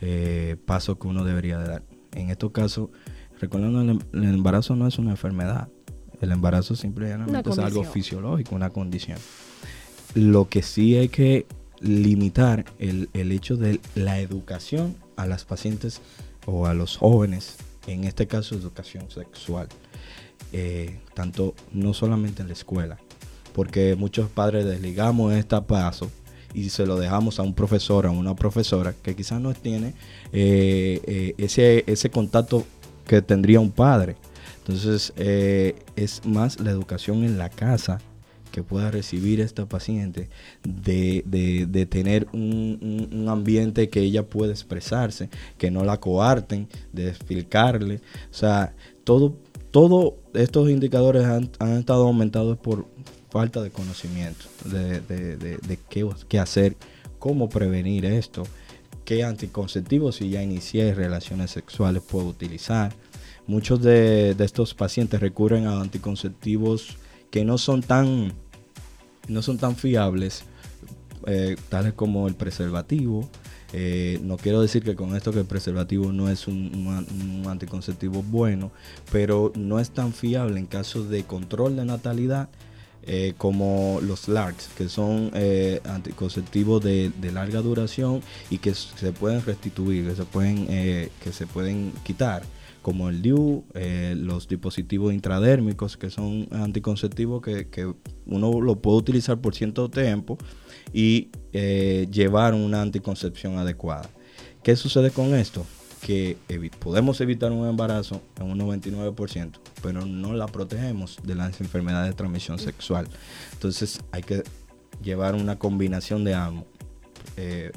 eh, 0.00 0.56
paso 0.64 0.98
que 0.98 1.08
uno 1.08 1.24
debería 1.24 1.58
de 1.58 1.68
dar. 1.68 1.82
En 2.12 2.30
estos 2.30 2.52
casos, 2.52 2.90
recordando 3.40 3.82
el, 3.82 3.98
el 4.12 4.34
embarazo 4.34 4.74
no 4.74 4.86
es 4.86 4.98
una 4.98 5.10
enfermedad, 5.10 5.68
el 6.20 6.32
embarazo 6.32 6.76
simplemente 6.76 7.50
es 7.50 7.58
algo 7.58 7.84
fisiológico, 7.84 8.54
una 8.54 8.70
condición. 8.70 9.18
Lo 10.14 10.48
que 10.48 10.62
sí 10.62 10.96
hay 10.96 11.08
que 11.08 11.46
limitar 11.80 12.64
el, 12.78 13.08
el, 13.12 13.30
hecho 13.30 13.56
de 13.56 13.80
la 13.94 14.18
educación 14.20 14.96
a 15.16 15.26
las 15.26 15.44
pacientes 15.44 16.00
o 16.46 16.66
a 16.66 16.74
los 16.74 16.96
jóvenes, 16.96 17.56
en 17.86 18.04
este 18.04 18.26
caso 18.26 18.54
educación 18.54 19.10
sexual, 19.10 19.68
eh, 20.52 20.98
tanto 21.14 21.54
no 21.72 21.92
solamente 21.92 22.42
en 22.42 22.48
la 22.48 22.54
escuela, 22.54 22.98
porque 23.52 23.96
muchos 23.96 24.30
padres 24.30 24.64
desligamos 24.64 25.34
este 25.34 25.60
paso 25.60 26.10
y 26.54 26.70
se 26.70 26.86
lo 26.86 26.98
dejamos 26.98 27.38
a 27.38 27.42
un 27.42 27.54
profesor, 27.54 28.06
a 28.06 28.10
una 28.10 28.34
profesora 28.34 28.94
que 29.02 29.14
quizás 29.14 29.40
no 29.40 29.52
tiene 29.52 29.94
eh, 30.32 31.00
eh, 31.04 31.34
ese, 31.36 31.84
ese 31.86 32.10
contacto 32.10 32.64
que 33.06 33.20
tendría 33.20 33.60
un 33.60 33.70
padre. 33.70 34.16
Entonces 34.58 35.12
eh, 35.16 35.76
es 35.96 36.24
más 36.24 36.60
la 36.60 36.70
educación 36.70 37.24
en 37.24 37.38
la 37.38 37.48
casa 37.48 38.00
que 38.50 38.62
pueda 38.62 38.90
recibir 38.90 39.40
esta 39.40 39.66
paciente, 39.66 40.28
de, 40.64 41.22
de, 41.26 41.86
tener 41.86 42.26
un, 42.32 43.26
ambiente 43.28 43.88
que 43.88 44.00
ella 44.00 44.26
pueda 44.26 44.52
expresarse, 44.52 45.28
que 45.58 45.70
no 45.70 45.84
la 45.84 46.00
coarten, 46.00 46.68
de 46.92 47.08
explicarle. 47.08 47.96
O 48.30 48.34
sea, 48.34 48.74
todo, 49.04 49.36
todo 49.70 50.16
estos 50.34 50.70
indicadores 50.70 51.24
han, 51.24 51.50
han 51.58 51.78
estado 51.78 52.06
aumentados 52.06 52.58
por 52.58 52.86
falta 53.30 53.62
de 53.62 53.70
conocimiento 53.70 54.46
de, 54.64 55.00
de, 55.02 55.36
de 55.36 55.78
qué, 55.88 56.08
qué 56.28 56.38
hacer, 56.38 56.76
cómo 57.18 57.48
prevenir 57.48 58.06
esto, 58.06 58.44
qué 59.04 59.22
anticonceptivos 59.24 60.16
si 60.16 60.30
ya 60.30 60.42
inicié 60.42 60.94
relaciones 60.94 61.50
sexuales 61.50 62.02
puedo 62.02 62.26
utilizar 62.26 62.94
muchos 63.48 63.82
de, 63.82 64.36
estos 64.38 64.74
pacientes 64.74 65.18
recurren 65.18 65.66
a 65.66 65.80
anticonceptivos 65.80 66.98
que 67.32 67.44
no 67.44 67.58
son 67.58 67.82
tan, 67.82 68.32
no 69.26 69.42
son 69.42 69.58
tan 69.58 69.74
fiables, 69.74 70.44
eh, 71.26 71.56
tales 71.68 71.94
como 71.94 72.28
el 72.28 72.36
preservativo. 72.36 73.28
Eh, 73.72 74.18
no 74.22 74.36
quiero 74.36 74.62
decir 74.62 74.82
que 74.82 74.94
con 74.94 75.16
esto 75.16 75.32
que 75.32 75.40
el 75.40 75.46
preservativo 75.46 76.12
no 76.12 76.30
es 76.30 76.46
un, 76.46 77.44
anticonceptivo 77.48 78.22
bueno, 78.22 78.70
pero 79.10 79.52
no 79.56 79.80
es 79.80 79.90
tan 79.90 80.12
fiable 80.12 80.60
en 80.60 80.66
caso 80.66 81.04
de 81.04 81.24
control 81.24 81.76
de 81.76 81.84
natalidad 81.84 82.48
eh, 83.02 83.34
como 83.36 84.00
los 84.02 84.28
LARCs, 84.28 84.68
que 84.76 84.88
son 84.90 85.32
anticonceptivos 85.84 86.82
de, 86.84 87.10
de, 87.18 87.32
larga 87.32 87.60
duración 87.60 88.22
y 88.50 88.58
que 88.58 88.74
se 88.74 89.12
pueden 89.12 89.42
restituir, 89.44 90.06
que 90.06 90.16
se 90.16 90.24
pueden, 90.24 90.66
que 90.66 91.32
se 91.32 91.46
pueden 91.46 91.92
quitar 92.04 92.42
como 92.88 93.10
el 93.10 93.20
DIU, 93.20 93.66
eh, 93.74 94.14
los 94.16 94.48
dispositivos 94.48 95.12
intradérmicos, 95.12 95.98
que 95.98 96.08
son 96.08 96.48
anticonceptivos 96.50 97.42
que, 97.42 97.92
uno 98.24 98.62
lo 98.62 98.80
puede 98.80 98.96
utilizar 98.96 99.38
por 99.42 99.54
cierto 99.54 99.90
tiempo 99.90 100.38
y 100.90 101.28
eh, 101.52 102.08
llevar 102.10 102.54
una 102.54 102.80
anticoncepción 102.80 103.58
adecuada. 103.58 104.08
¿Qué 104.62 104.74
sucede 104.74 105.10
con 105.10 105.34
esto? 105.34 105.66
Que 106.00 106.38
podemos 106.78 107.20
evitar 107.20 107.52
un 107.52 107.68
embarazo 107.68 108.22
en 108.40 108.46
un 108.46 108.58
99%, 108.58 109.58
pero 109.82 110.06
no 110.06 110.32
la 110.32 110.46
protegemos 110.46 111.18
de 111.22 111.34
las 111.34 111.60
enfermedades 111.60 112.08
de 112.08 112.16
transmisión 112.16 112.58
sexual. 112.58 113.06
Entonces 113.52 114.00
hay 114.12 114.22
que 114.22 114.44
llevar 115.02 115.34
una 115.34 115.58
combinación 115.58 116.24
de 116.24 116.32
ambos, 116.32 116.64
eh, 117.36 117.70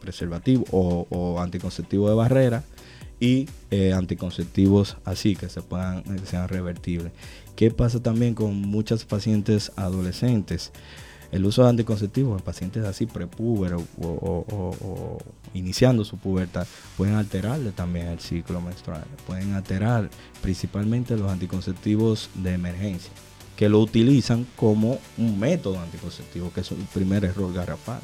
preservativo 0.00 0.64
o, 0.70 1.06
o 1.10 1.40
anticonceptivo 1.40 2.08
de 2.08 2.14
barrera, 2.14 2.64
y 3.20 3.48
eh, 3.70 3.92
anticonceptivos 3.92 4.96
así 5.04 5.36
que 5.36 5.48
se 5.48 5.62
puedan 5.62 6.02
que 6.02 6.26
sean 6.26 6.48
revertibles. 6.48 7.12
¿Qué 7.54 7.70
pasa 7.70 8.02
también 8.02 8.34
con 8.34 8.54
muchas 8.56 9.04
pacientes 9.04 9.70
adolescentes? 9.76 10.72
El 11.30 11.44
uso 11.44 11.62
de 11.62 11.68
anticonceptivos 11.68 12.40
en 12.40 12.44
pacientes 12.44 12.84
así 12.84 13.06
o, 13.06 13.86
o, 14.00 15.18
iniciando 15.54 16.04
su 16.04 16.16
pubertad 16.16 16.66
pueden 16.96 17.14
alterarle 17.14 17.70
también 17.70 18.08
el 18.08 18.18
ciclo 18.18 18.60
menstrual, 18.60 19.04
pueden 19.28 19.52
alterar 19.52 20.10
principalmente 20.42 21.16
los 21.16 21.30
anticonceptivos 21.30 22.30
de 22.34 22.54
emergencia 22.54 23.12
que 23.60 23.68
lo 23.68 23.78
utilizan 23.80 24.46
como 24.56 24.98
un 25.18 25.38
método 25.38 25.78
anticonceptivo, 25.78 26.50
que 26.50 26.62
es 26.62 26.70
el 26.72 26.78
primer 26.94 27.26
error 27.26 27.52
garrafal. 27.52 28.00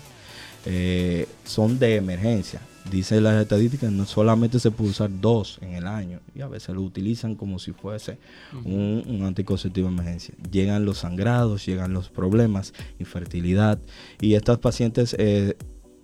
Eh, 0.67 1.29
son 1.45 1.79
de 1.79 1.95
emergencia. 1.95 2.61
Dice 2.91 3.21
las 3.21 3.41
estadísticas, 3.41 3.91
no 3.91 4.05
solamente 4.05 4.61
se 4.61 4.71
puede 4.71 4.91
usar 4.91 5.11
dos 5.21 5.59
en 5.61 5.75
el 5.75 5.87
año 5.87 6.21
y 6.35 6.41
a 6.41 6.49
veces 6.49 6.75
lo 6.75 6.83
utilizan 6.83 7.35
como 7.35 7.59
si 7.59 7.73
fuese 7.73 8.19
un, 8.65 9.23
anticonceptivo 9.25 9.89
de 9.89 9.95
emergencia. 9.95 10.35
Llegan 10.51 10.85
los 10.85 10.99
sangrados, 10.99 11.67
llegan 11.67 11.93
los 11.93 12.11
problemas, 12.11 12.75
infertilidad 13.01 13.81
y 14.21 14.35
estas 14.35 14.59
pacientes 14.59 15.17
eh, 15.19 15.57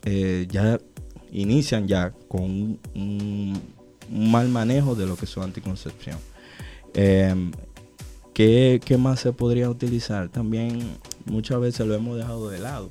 eh, 0.04 0.46
ya 0.50 0.80
inician 1.30 1.86
ya 1.86 2.12
con 2.28 2.78
un, 2.94 3.60
mal 4.10 4.48
manejo 4.48 4.96
de 4.96 5.06
lo 5.06 5.16
que 5.16 5.26
es 5.26 5.30
su 5.30 5.40
anticoncepción. 5.40 6.18
Em, 6.94 7.52
¿qué, 8.34 8.80
¿Qué 8.84 8.96
más 8.96 9.20
se 9.20 9.32
podría 9.32 9.70
utilizar? 9.70 10.28
También 10.28 10.80
muchas 11.26 11.60
veces 11.60 11.86
lo 11.86 11.94
hemos 11.94 12.16
dejado 12.16 12.50
de 12.50 12.58
lado 12.58 12.90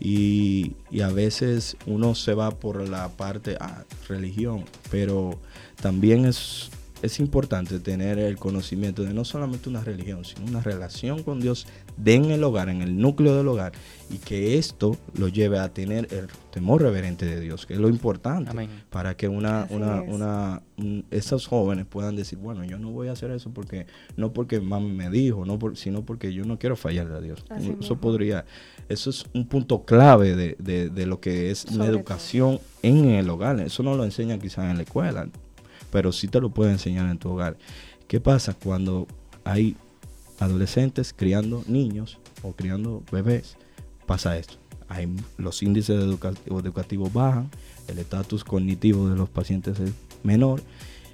y, 0.00 0.72
a 1.02 1.08
veces 1.08 1.76
uno 1.86 2.14
se 2.14 2.34
va 2.34 2.50
por 2.50 2.88
la 2.88 3.08
parte 3.08 3.56
ah, 3.60 3.84
religión, 4.08 4.64
pero 4.90 5.38
también 5.80 6.24
es, 6.24 6.70
es 7.02 7.20
importante 7.20 7.78
tener 7.80 8.18
el 8.18 8.36
conocimiento 8.36 9.02
de 9.02 9.12
no 9.12 9.24
solamente 9.24 9.68
una 9.68 9.82
religión, 9.82 10.24
sino 10.24 10.46
una 10.46 10.60
relación 10.60 11.22
con 11.22 11.40
Dios 11.40 11.66
en 12.04 12.26
el 12.26 12.42
hogar, 12.44 12.68
en 12.68 12.82
el 12.82 12.96
núcleo 12.96 13.36
del 13.36 13.48
hogar, 13.48 13.72
y 14.10 14.18
que 14.18 14.58
esto 14.58 14.96
lo 15.14 15.28
lleve 15.28 15.58
a 15.58 15.68
tener 15.68 16.08
el 16.12 16.28
temor 16.50 16.82
reverente 16.82 17.26
de 17.26 17.40
Dios, 17.40 17.66
que 17.66 17.74
es 17.74 17.80
lo 17.80 17.88
importante 17.88 18.68
para 18.90 19.16
que 19.16 19.28
una, 19.28 19.66
una, 19.70 20.00
una 20.02 20.62
esos 21.10 21.46
jóvenes 21.46 21.86
puedan 21.86 22.16
decir, 22.16 22.38
bueno, 22.38 22.64
yo 22.64 22.78
no 22.78 22.90
voy 22.90 23.08
a 23.08 23.12
hacer 23.12 23.30
eso 23.30 23.50
porque 23.50 23.86
no 24.16 24.32
porque 24.32 24.60
mami 24.60 24.92
me 24.92 25.10
dijo, 25.10 25.44
no 25.44 25.58
sino 25.74 26.04
porque 26.04 26.32
yo 26.32 26.44
no 26.44 26.58
quiero 26.58 26.76
fallarle 26.76 27.16
a 27.16 27.20
Dios. 27.20 27.44
eso 27.80 27.96
podría, 27.96 28.44
eso 28.88 29.10
es 29.10 29.26
un 29.34 29.46
punto 29.46 29.84
clave 29.84 30.34
de, 30.34 30.56
de, 30.90 31.06
lo 31.06 31.20
que 31.20 31.50
es 31.50 31.72
la 31.74 31.86
educación 31.86 32.60
en 32.82 33.08
el 33.10 33.28
hogar. 33.28 33.60
Eso 33.60 33.82
no 33.82 33.94
lo 33.94 34.04
enseñan 34.04 34.40
quizás 34.40 34.70
en 34.70 34.76
la 34.76 34.82
escuela, 34.82 35.28
pero 35.96 36.12
sí 36.12 36.28
te 36.28 36.42
lo 36.42 36.50
puede 36.50 36.72
enseñar 36.72 37.08
en 37.10 37.16
tu 37.16 37.30
hogar. 37.30 37.56
¿Qué 38.06 38.20
pasa 38.20 38.52
cuando 38.52 39.06
hay 39.44 39.78
adolescentes 40.38 41.14
criando 41.16 41.64
niños 41.66 42.18
o 42.42 42.52
criando 42.52 43.02
bebés, 43.10 43.56
pasa 44.04 44.36
esto. 44.36 44.56
Hay, 44.88 45.08
los 45.38 45.62
índices 45.62 45.96
educativos 45.98 47.10
bajan, 47.14 47.50
el 47.88 47.98
estatus 47.98 48.44
cognitivo 48.44 49.08
de 49.08 49.16
los 49.16 49.30
pacientes 49.30 49.80
es 49.80 49.92
menor, 50.22 50.60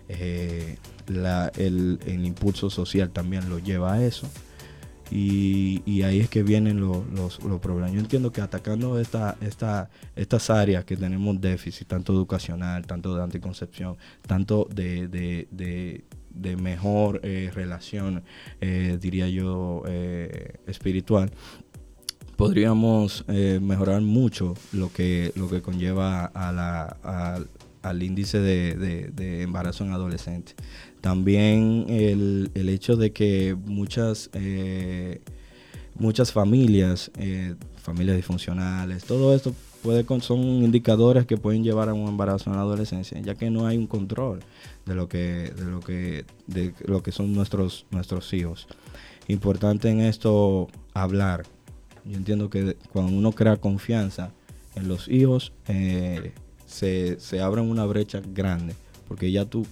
eh, 0.09 0.79
el, 1.07 2.25
impulso 2.25 2.68
social 2.68 3.11
también 3.11 3.49
lo 3.49 3.61
lleva 3.61 3.92
a 3.92 4.05
eso. 4.05 4.27
Y, 5.14 6.03
ahí 6.03 6.20
es 6.20 6.31
que 6.31 6.42
vienen 6.42 6.81
los, 6.81 7.38
problemas. 7.61 7.92
Yo 7.92 8.01
entiendo 8.01 8.33
que 8.33 8.40
atacando 8.40 8.98
esta, 8.98 9.37
esta, 9.40 9.90
estas 10.16 10.48
áreas 10.48 10.85
que 10.85 10.96
tenemos 10.96 11.40
déficit, 11.40 11.87
tanto 11.87 12.12
educacional, 12.12 12.87
tanto 12.87 13.14
de 13.14 13.22
anticoncepción, 13.22 13.96
tanto 14.27 14.66
de, 14.72 15.09
de 16.35 16.57
mejor 16.57 17.20
eh, 17.22 17.51
relación, 17.55 18.22
eh, 18.61 18.98
diría 19.01 19.29
yo, 19.29 19.83
eh, 19.87 20.55
espiritual, 20.66 21.31
podríamos 22.37 23.25
mejorar 23.29 24.01
mucho 24.01 24.55
lo 24.72 24.92
que, 24.92 25.33
lo 25.37 25.48
que 25.48 25.62
conlleva 25.62 26.25
a 26.25 26.51
la, 26.51 27.46
al 27.83 28.03
índice 28.03 28.40
de, 28.40 29.42
embarazo 29.42 29.85
en 29.85 29.92
adolescentes. 29.92 30.57
También 31.03 31.85
el, 31.88 32.51
el, 32.55 32.69
hecho 32.71 32.97
de 32.97 33.12
que 33.12 33.55
muchas, 33.67 34.31
muchas 35.95 36.33
familias, 36.33 37.11
familias 37.83 38.17
disfuncionales, 38.17 39.05
todo 39.05 39.35
esto 39.35 39.53
puede, 39.83 40.05
son 40.21 40.41
indicadores 40.41 41.27
que 41.27 41.37
pueden 41.37 41.62
llevar 41.65 41.88
a 41.88 41.95
un 41.95 42.09
embarazo 42.09 42.51
en 42.51 42.57
la 42.57 42.62
adolescencia, 42.62 43.21
ya 43.21 43.35
que 43.35 43.51
no 43.51 43.67
hay 43.67 43.77
un 43.77 43.87
control 43.87 44.41
de 44.87 44.95
lo 44.95 45.09
que, 45.09 45.53
de 45.57 45.65
lo 45.65 45.81
que, 45.81 46.25
de 46.47 46.73
lo 46.85 47.03
que 47.03 47.12
son 47.12 47.35
nuestros, 47.35 47.87
nuestros 47.91 48.33
hijos. 48.33 48.69
Importante 49.29 49.91
en 49.91 50.01
esto 50.01 50.69
hablar. 50.95 51.45
Yo 52.05 52.17
entiendo 52.17 52.49
que 52.49 52.77
cuando 52.93 53.17
uno 53.17 53.33
crea 53.33 53.57
confianza 53.57 54.33
en 54.75 54.88
los 54.88 55.09
hijos, 55.09 55.53
eh, 55.69 56.33
se, 56.67 57.21
se 57.21 57.41
abre 57.41 57.61
una 57.61 57.85
brecha 57.85 58.23
grande, 58.25 58.75
porque 59.07 59.31
ya 59.31 59.45
tú, 59.45 59.67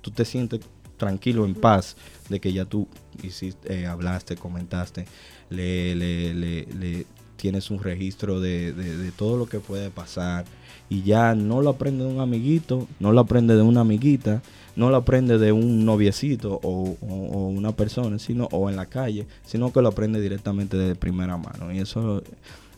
tú 0.00 0.10
te 0.10 0.24
sientes 0.24 0.60
tranquilo, 1.02 1.44
en 1.44 1.56
paz, 1.56 1.96
de 2.28 2.38
que 2.38 2.52
ya 2.52 2.64
tú 2.64 2.86
hiciste, 3.24 3.80
eh, 3.80 3.86
hablaste, 3.86 4.36
comentaste, 4.36 5.04
le, 5.50 5.96
le, 5.96 6.32
le, 6.32 7.06
tienes 7.34 7.72
un 7.72 7.82
registro 7.82 8.38
de, 8.38 8.72
de, 8.72 9.10
todo 9.10 9.36
lo 9.36 9.46
que 9.46 9.58
puede 9.58 9.90
pasar 9.90 10.44
y 10.88 11.02
ya 11.02 11.34
no 11.34 11.60
lo 11.60 11.70
aprende 11.70 12.04
de 12.04 12.10
un 12.12 12.20
amiguito, 12.20 12.86
no 13.00 13.10
lo 13.10 13.20
aprende 13.20 13.56
de 13.56 13.62
una 13.62 13.80
amiguita, 13.80 14.42
no 14.76 14.90
lo 14.90 14.96
aprende 14.96 15.38
de 15.38 15.50
un 15.50 15.84
noviecito 15.84 16.60
o, 16.62 16.96
una 17.00 17.72
persona, 17.72 18.20
sino 18.20 18.44
o 18.52 18.70
en 18.70 18.76
la 18.76 18.86
calle, 18.86 19.26
sino 19.44 19.72
que 19.72 19.82
lo 19.82 19.88
aprende 19.88 20.20
directamente 20.20 20.76
de 20.76 20.94
primera 20.94 21.36
mano. 21.36 21.72
Y 21.72 21.80
eso 21.80 22.22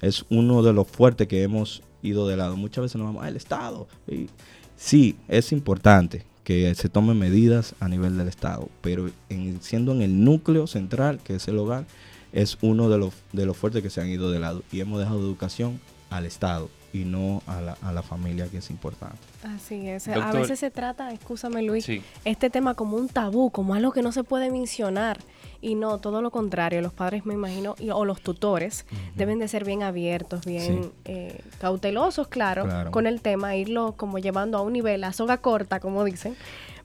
es 0.01 0.25
uno 0.31 0.63
de 0.63 0.73
los 0.73 0.89
fuertes 0.89 1.29
que 1.29 1.43
hemos 1.43 1.83
ido 2.03 2.27
de 2.27 2.39
lado. 2.39 2.57
Muchas 2.57 2.85
veces 2.85 2.97
nos 2.97 3.09
vamos, 3.09 3.23
al 3.23 3.37
Estado. 3.37 3.87
Y 4.09 4.31
sí, 4.77 5.17
es 5.29 5.53
importante 5.53 6.25
que 6.45 6.75
se 6.75 6.89
tomen 6.89 7.19
medidas 7.19 7.75
a 7.81 7.89
nivel 7.89 8.17
del 8.17 8.29
Estado, 8.29 8.69
pero 8.83 9.11
en, 9.29 9.61
siendo 9.63 9.93
en 9.93 10.03
el 10.03 10.25
núcleo 10.25 10.67
central, 10.67 11.21
que 11.25 11.37
es 11.37 11.49
el 11.49 11.59
hogar, 11.59 11.87
es 12.33 12.59
uno 12.61 12.89
de 12.89 12.99
los, 12.99 13.15
de 13.33 13.47
los 13.47 13.57
fuertes 13.57 13.83
que 13.83 13.91
se 13.91 14.01
han 14.01 14.09
ido 14.09 14.31
de 14.31 14.41
lado 14.41 14.63
y 14.71 14.81
hemos 14.81 15.01
dejado 15.01 15.21
educación 15.21 15.81
al 16.11 16.27
Estado 16.27 16.69
y 16.95 17.05
no 17.05 17.43
a 17.49 17.61
la, 17.61 17.77
a 17.83 17.93
la 17.93 18.03
familia, 18.03 18.47
que 18.47 18.59
es 18.59 18.71
importante. 18.71 19.19
Así 19.43 19.89
es. 19.89 20.07
a 20.07 20.31
veces 20.31 20.61
se 20.61 20.71
trata, 20.71 21.13
escúchame 21.13 21.61
Luis, 21.61 21.91
este 22.25 22.51
tema 22.51 22.75
como 22.75 22.97
un 22.97 23.09
tabú, 23.09 23.51
como 23.51 23.75
algo 23.75 23.91
que 23.91 24.01
no 24.01 24.13
se 24.13 24.23
puede 24.23 24.51
mencionar. 24.51 25.19
Y 25.61 25.75
no, 25.75 25.99
todo 25.99 26.21
lo 26.23 26.31
contrario. 26.31 26.83
Los 26.83 26.93
padres, 26.93 27.25
me 27.25 27.35
imagino, 27.35 27.75
o 27.93 28.05
los 28.05 28.21
tutores, 28.21 28.87
deben 29.17 29.41
de 29.41 29.49
ser 29.49 29.65
bien 29.65 29.83
abiertos, 29.83 30.45
bien 30.45 30.93
eh, 31.05 31.41
cautelosos, 31.59 32.29
claro, 32.29 32.91
con 32.93 33.07
el 33.07 33.21
tema, 33.21 33.57
irlo 33.57 33.95
como 33.97 34.19
llevando 34.19 34.57
a 34.59 34.61
un 34.61 34.73
nivel, 34.75 35.03
a 35.03 35.13
soga 35.13 35.39
corta, 35.39 35.81
como 35.81 36.05
dicen, 36.05 36.37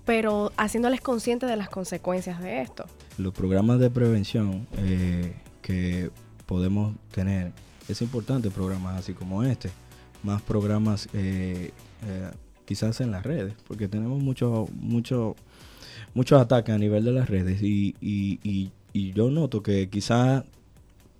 pero 0.06 0.52
haciéndoles 0.58 1.02
conscientes 1.02 1.50
de 1.50 1.56
las 1.56 1.70
consecuencias 1.70 2.42
de 2.42 2.62
esto. 2.62 2.86
Los 3.20 3.34
programas 3.34 3.80
de 3.80 3.92
prevención 3.92 4.66
eh, 4.78 5.36
que 5.62 6.10
podemos 6.48 6.96
tener, 7.12 7.52
es 7.88 8.02
importante 8.02 8.50
programas 8.50 8.98
así 8.98 9.14
como 9.14 9.44
este, 9.44 9.70
más 10.24 10.42
programas 10.42 11.10
eh, 11.14 11.72
eh, 12.06 12.32
quizás 12.66 13.02
en 13.02 13.12
las 13.12 13.24
redes, 13.24 13.54
porque 13.68 13.88
tenemos 13.88 14.22
mucho, 14.22 14.68
mucho, 14.74 15.36
muchos 16.14 16.42
ataques 16.42 16.74
a 16.74 16.78
nivel 16.78 17.06
de 17.06 17.12
las 17.12 17.30
redes 17.30 17.62
y, 17.62 17.96
y, 18.02 18.40
y, 18.94 19.14
yo 19.14 19.32
noto 19.32 19.64
que 19.64 19.90
quizás 19.90 20.44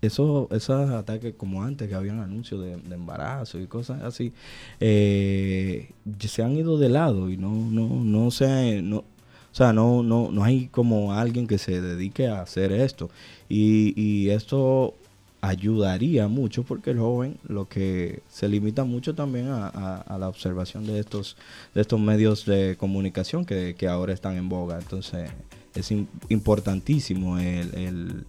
esos, 0.02 0.50
esos 0.52 0.90
ataques 0.90 1.34
como 1.36 1.62
antes 1.62 1.88
que 1.88 1.94
habían 1.94 2.20
anuncios 2.20 2.62
de, 2.62 2.94
embarazo 2.94 3.58
y 3.58 3.66
cosas 3.66 4.02
así 4.02 4.32
eh, 4.78 5.90
se 6.18 6.42
han 6.42 6.56
ido 6.56 6.78
de 6.78 6.88
lado 6.88 7.30
y 7.30 7.36
no 7.36 7.50
no 7.50 7.88
no 8.04 8.30
se 8.30 8.82
no 8.82 8.98
o 8.98 9.04
sea 9.52 9.72
no 9.72 10.02
no 10.02 10.30
no 10.30 10.44
hay 10.44 10.68
como 10.68 11.12
alguien 11.12 11.46
que 11.46 11.58
se 11.58 11.80
dedique 11.80 12.28
a 12.28 12.42
hacer 12.42 12.72
esto. 12.72 13.10
Y, 13.48 13.92
y 14.00 14.30
esto 14.30 14.94
ayudaría 15.40 16.28
mucho 16.28 16.64
porque 16.64 16.90
el 16.90 16.98
joven 16.98 17.38
lo 17.46 17.68
que 17.68 18.22
se 18.28 18.48
limita 18.48 18.84
mucho 18.84 19.14
también 19.14 19.48
a, 19.48 20.16
la 20.18 20.28
observación 20.28 20.86
de 20.86 20.98
estos 21.00 21.36
de 21.74 21.80
estos 21.80 21.98
medios 21.98 22.44
de 22.44 22.76
comunicación 22.76 23.44
que, 23.44 23.74
ahora 23.88 24.12
están 24.12 24.36
en 24.36 24.48
boga. 24.48 24.78
Entonces 24.78 25.30
es 25.74 25.90
importantísimo 26.28 27.38
el, 27.38 28.26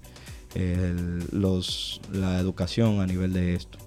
los, 1.32 2.02
la 2.14 2.40
educación 2.40 3.02
a 3.02 3.08
nivel 3.08 3.34
de 3.34 3.56
esto 3.56 3.78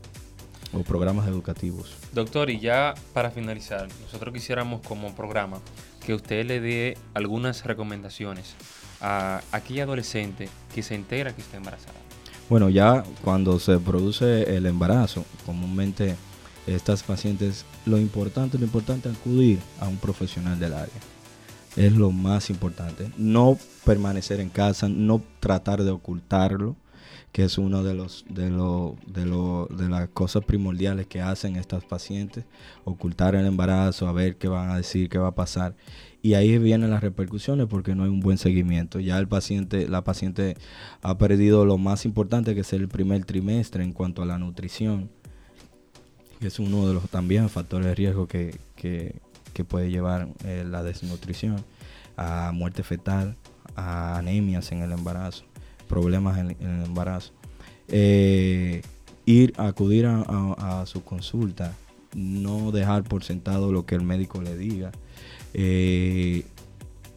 o 0.73 0.83
programas 0.83 1.29
educativos. 1.29 1.95
Doctor 2.13 2.51
y 2.51 2.59
ya 2.59 2.95
para 3.13 3.31
finalizar 3.31 3.89
nosotros 4.03 4.35
quisiéramos 4.35 4.81
como 4.83 5.15
programa 5.15 5.61
que 6.05 6.15
usted 6.15 6.45
le 6.45 6.61
dé 6.61 6.99
algunas 7.15 7.65
recomendaciones 7.65 8.55
a 9.01 9.41
aquella 9.53 9.85
adolescente 9.85 10.49
que 10.75 10.83
se 10.83 10.95
entera 10.95 11.35
que 11.35 11.43
está 11.43 11.57
embarazada 11.57 12.04
bueno, 12.48 12.68
ya 12.68 13.04
cuando 13.22 13.59
se 13.59 13.78
produce 13.78 14.57
el 14.57 14.66
embarazo, 14.66 15.24
comúnmente 15.46 16.16
estas 16.66 17.02
pacientes, 17.02 17.64
lo 17.87 17.98
importante, 17.98 18.59
lo 18.59 18.64
importante 18.64 19.09
es 19.09 19.16
acudir 19.16 19.59
a 19.80 19.88
un 19.88 19.96
profesional 19.96 20.59
del 20.59 20.74
área. 20.74 20.94
Es 21.76 21.92
lo 21.92 22.11
más 22.11 22.50
importante. 22.50 23.11
No 23.16 23.59
permanecer 23.85 24.40
en 24.40 24.48
casa, 24.48 24.88
no 24.88 25.22
tratar 25.40 25.83
de 25.83 25.90
ocultarlo, 25.90 26.76
que 27.35 27.42
es 27.42 27.59
uno 27.59 27.83
de 27.83 27.94
los 27.94 28.25
de 28.29 28.49
lo, 28.49 28.94
de 29.09 29.27
lo, 29.27 29.66
de 29.66 29.88
las 29.88 30.09
cosas 30.11 30.44
primordiales 30.44 31.09
que 31.09 31.20
hacen 31.20 31.57
estas 31.57 31.85
pacientes, 31.85 32.44
ocultar 32.85 33.35
el 33.35 33.44
embarazo, 33.44 34.07
a 34.07 34.12
ver 34.12 34.37
qué 34.37 34.47
van 34.47 34.70
a 34.70 34.77
decir, 34.77 35.09
qué 35.09 35.18
va 35.18 35.29
a 35.29 35.35
pasar 35.35 35.75
y 36.23 36.35
ahí 36.35 36.57
vienen 36.59 36.90
las 36.90 37.03
repercusiones 37.03 37.66
porque 37.66 37.97
no 37.97 38.05
hay 38.05 38.09
un 38.09 38.20
buen 38.20 38.38
seguimiento. 38.38 39.01
Ya 39.01 39.18
el 39.18 39.27
paciente, 39.27 39.88
la 39.88 40.05
paciente 40.05 40.57
ha 41.03 41.18
perdido 41.18 41.66
lo 41.66 41.77
más 41.77 42.07
importante 42.07 42.55
que 42.55 42.61
es 42.61 42.73
el 42.73 42.88
primer 42.88 43.25
trimestre 43.25 43.83
en 43.83 43.92
cuanto 43.92 44.23
a 44.23 44.27
la 44.27 44.38
nutrición, 44.38 45.11
que 46.38 46.47
es 46.47 46.61
uno 46.61 46.87
de 46.87 46.94
los 46.94 47.11
también 47.11 47.51
factores 47.51 47.88
de 47.88 47.94
riesgo 47.97 48.29
que, 48.29 48.59
puede 49.68 49.90
llevar 49.90 50.29
eh, 50.44 50.64
la 50.64 50.85
desnutrición 50.85 51.57
a 52.16 52.53
muerte 52.55 52.85
fetal, 52.85 53.37
a 53.77 54.16
anemias 54.16 54.73
en 54.73 54.83
el 54.83 54.92
embarazo, 54.92 55.44
problemas 55.85 56.38
en, 56.38 56.51
el 56.51 56.85
embarazo. 56.85 57.33
Eh, 57.88 58.83
ir, 59.27 59.53
acudir 59.57 60.07
a, 60.07 60.85
su 60.87 61.03
consulta, 61.05 61.75
no 62.14 62.73
dejar 62.73 63.05
por 63.05 63.25
sentado 63.25 63.73
lo 63.73 63.87
que 63.87 63.94
el 63.94 64.03
médico 64.03 64.40
le 64.40 64.57
diga, 64.57 64.92
eh, 65.53 66.44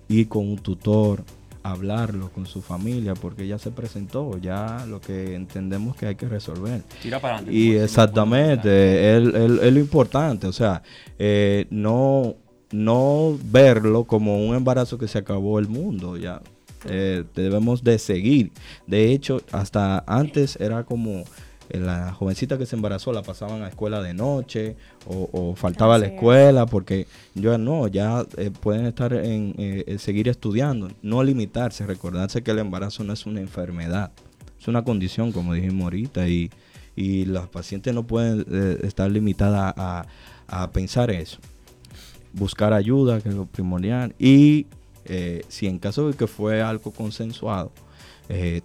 ir 0.07 0.27
con 0.27 0.47
un 0.47 0.57
tutor, 0.57 1.23
hablarlo 1.63 2.29
con 2.31 2.45
su 2.45 2.61
familia, 2.61 3.13
porque 3.13 3.47
ya 3.47 3.57
se 3.57 3.71
presentó, 3.71 4.37
ya 4.37 4.85
lo 4.87 5.01
que 5.01 5.35
entendemos 5.35 5.95
que 5.95 6.07
hay 6.07 6.15
que 6.15 6.27
resolver. 6.27 6.81
Tira 7.01 7.19
para 7.19 7.37
adelante. 7.37 7.57
Y 7.57 7.75
exactamente, 7.75 9.17
es 9.17 9.23
lo 9.73 9.79
importante, 9.79 10.47
o 10.47 10.53
sea, 10.53 10.81
eh, 11.19 11.67
no, 11.69 12.35
no 12.71 13.37
verlo 13.43 14.05
como 14.05 14.45
un 14.45 14.55
embarazo 14.55 14.97
que 14.97 15.07
se 15.07 15.17
acabó 15.17 15.59
el 15.59 15.67
mundo, 15.67 16.17
ya. 16.17 16.41
Eh, 16.85 17.23
debemos 17.35 17.83
de 17.83 17.99
seguir. 17.99 18.51
De 18.85 19.11
hecho, 19.11 19.41
hasta 19.51 20.03
antes 20.07 20.57
era 20.57 20.83
como 20.83 21.23
la 21.69 22.13
jovencita 22.13 22.57
que 22.57 22.65
se 22.65 22.75
embarazó 22.75 23.11
la 23.11 23.23
pasaban 23.23 23.61
a 23.61 23.67
escuela 23.67 24.01
de 24.01 24.13
noche 24.13 24.75
o, 25.05 25.53
faltaba 25.55 25.97
la 25.97 26.07
escuela 26.07 26.65
porque 26.65 27.07
yo 27.35 27.57
no, 27.57 27.87
ya 27.87 28.25
eh, 28.37 28.51
pueden 28.51 28.85
estar 28.85 29.13
en 29.13 29.53
eh, 29.57 29.97
seguir 29.99 30.27
estudiando, 30.29 30.89
no 31.01 31.23
limitarse, 31.23 31.85
recordarse 31.85 32.41
que 32.41 32.51
el 32.51 32.59
embarazo 32.59 33.03
no 33.03 33.13
es 33.13 33.25
una 33.25 33.41
enfermedad, 33.41 34.11
es 34.59 34.67
una 34.67 34.83
condición 34.83 35.31
como 35.31 35.53
dijimos 35.53 35.83
ahorita 35.83 36.27
y, 36.27 36.49
y 36.95 37.25
las 37.25 37.47
pacientes 37.47 37.93
no 37.93 38.05
pueden 38.05 38.45
eh, 38.51 38.79
estar 38.83 39.09
limitadas 39.09 39.73
a, 39.77 40.05
a, 40.47 40.71
pensar 40.71 41.11
eso. 41.11 41.39
Buscar 42.33 42.73
ayuda, 42.73 43.21
que 43.21 43.29
es 43.29 43.35
lo 43.35 43.45
primordial, 43.45 44.13
y 44.19 44.67
si 45.47 45.67
en 45.67 45.79
caso 45.79 46.09
de 46.09 46.17
que 46.17 46.27
fue 46.27 46.61
algo 46.61 46.91
consensuado, 46.91 47.71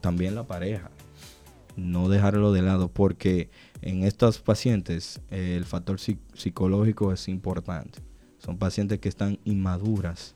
también 0.00 0.34
la 0.34 0.42
pareja 0.42 0.90
no 1.76 2.08
dejarlo 2.08 2.52
de 2.52 2.62
lado 2.62 2.88
porque 2.88 3.50
en 3.80 4.04
estos 4.04 4.38
pacientes 4.38 5.20
eh, 5.30 5.54
el 5.56 5.64
factor 5.64 5.98
psicológico 5.98 7.12
es 7.12 7.28
importante. 7.28 8.00
Son 8.38 8.58
pacientes 8.58 8.98
que 8.98 9.08
están 9.08 9.38
inmaduras, 9.44 10.34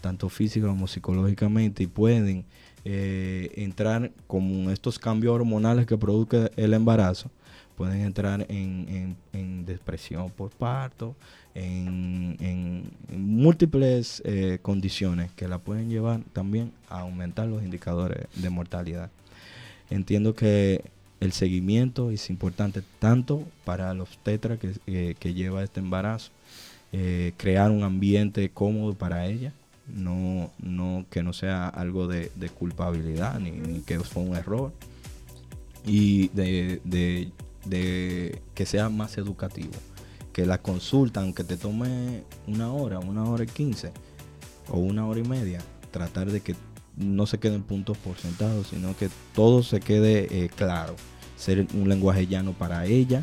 tanto 0.00 0.28
física 0.28 0.66
como 0.66 0.86
psicológicamente, 0.86 1.82
y 1.82 1.86
pueden 1.86 2.44
eh, 2.84 3.50
entrar 3.56 4.12
con 4.26 4.70
estos 4.70 4.98
cambios 4.98 5.34
hormonales 5.34 5.86
que 5.86 5.96
produce 5.96 6.50
el 6.56 6.74
embarazo, 6.74 7.30
pueden 7.78 8.00
entrar 8.00 8.44
en, 8.48 9.16
depresión 9.64 10.30
por 10.30 10.50
parto, 10.50 11.14
en, 11.54 12.90
múltiples 13.08 14.20
eh, 14.24 14.58
condiciones 14.60 15.30
que 15.36 15.46
la 15.46 15.58
pueden 15.58 15.88
llevar 15.88 16.22
también 16.32 16.72
a 16.88 17.00
aumentar 17.00 17.46
los 17.46 17.62
indicadores 17.62 18.26
de 18.34 18.50
mortalidad. 18.50 19.10
Entiendo 19.90 20.34
que 20.34 20.82
el 21.20 21.30
seguimiento 21.30 22.10
es 22.10 22.30
importante 22.30 22.82
tanto 22.98 23.44
para 23.64 23.94
los 23.94 24.18
tetra 24.24 24.56
que, 24.56 24.72
eh, 24.88 25.14
que 25.16 25.34
lleva 25.34 25.62
este 25.62 25.78
embarazo, 25.78 26.32
eh, 26.92 27.32
crear 27.36 27.70
un 27.70 27.84
ambiente 27.84 28.50
cómodo 28.50 28.94
para 28.94 29.26
ella, 29.26 29.52
no, 29.86 30.50
no 30.58 31.06
que 31.10 31.22
no 31.22 31.32
sea 31.32 31.68
algo 31.68 32.08
de, 32.08 32.30
culpabilidad 32.58 33.38
ni, 33.38 33.82
que 33.82 34.00
fue 34.00 34.24
un 34.24 34.34
error, 34.34 34.72
y 35.86 36.28
de, 36.28 36.80
de, 36.84 37.30
que 37.68 38.66
sea 38.66 38.88
más 38.88 39.18
educativo, 39.18 39.72
que 40.32 40.46
la 40.46 40.62
consulta, 40.62 41.20
aunque 41.20 41.44
te 41.44 41.56
tome 41.56 42.24
una 42.46 42.72
hora, 42.72 42.98
una 42.98 43.24
hora 43.24 43.44
y 43.44 43.48
quince 43.48 43.92
o 44.70 44.78
una 44.78 45.06
hora 45.06 45.20
y 45.20 45.24
media, 45.24 45.60
tratar 45.90 46.30
de 46.30 46.40
que 46.40 46.54
no 46.96 47.26
se 47.26 47.38
queden 47.38 47.62
puntos 47.62 47.96
por 47.98 48.16
sentados, 48.18 48.68
sino 48.68 48.96
que 48.96 49.08
todo 49.34 49.62
se 49.62 49.80
quede 49.80 50.44
eh, 50.44 50.50
claro. 50.54 50.96
Ser 51.36 51.66
un 51.74 51.88
lenguaje 51.88 52.26
llano 52.26 52.52
para 52.52 52.84
ella 52.86 53.22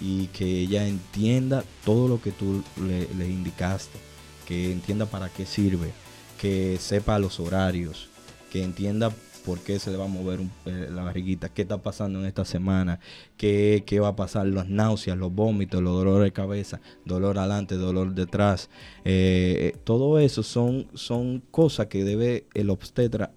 y 0.00 0.26
que 0.28 0.44
ella 0.60 0.86
entienda 0.88 1.64
todo 1.84 2.08
lo 2.08 2.20
que 2.20 2.32
tú 2.32 2.64
le, 2.84 3.28
indicaste, 3.28 3.98
que 4.46 4.72
entienda 4.72 5.06
para 5.06 5.28
qué 5.28 5.46
sirve, 5.46 5.92
que 6.40 6.78
sepa 6.80 7.20
los 7.20 7.38
horarios, 7.38 8.08
que 8.50 8.64
entienda 8.64 9.12
por 9.44 9.60
qué 9.60 9.78
se 9.78 9.90
le 9.90 9.96
va 9.96 10.04
a 10.04 10.08
mover 10.08 10.40
eh, 10.64 10.88
la 10.90 11.02
barriguita, 11.02 11.48
qué 11.48 11.62
está 11.62 11.78
pasando 11.78 12.18
en 12.18 12.26
esta 12.26 12.44
semana, 12.44 12.98
qué, 13.36 13.84
qué, 13.86 14.00
va 14.00 14.08
a 14.08 14.16
pasar, 14.16 14.46
las 14.46 14.68
náuseas, 14.68 15.18
los 15.18 15.32
vómitos, 15.32 15.82
los 15.82 15.92
dolores 15.92 16.24
de 16.24 16.32
cabeza, 16.32 16.80
dolor 17.04 17.38
adelante, 17.38 17.76
dolor 17.76 18.14
detrás. 18.14 18.70
Eh, 19.04 19.76
todo 19.84 20.18
eso 20.18 20.42
son, 20.42 20.86
son 20.94 21.42
cosas 21.50 21.86
que 21.86 22.04
debe 22.04 22.46
el 22.54 22.70
obstetra 22.70 23.32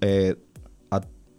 eh, 0.00 0.36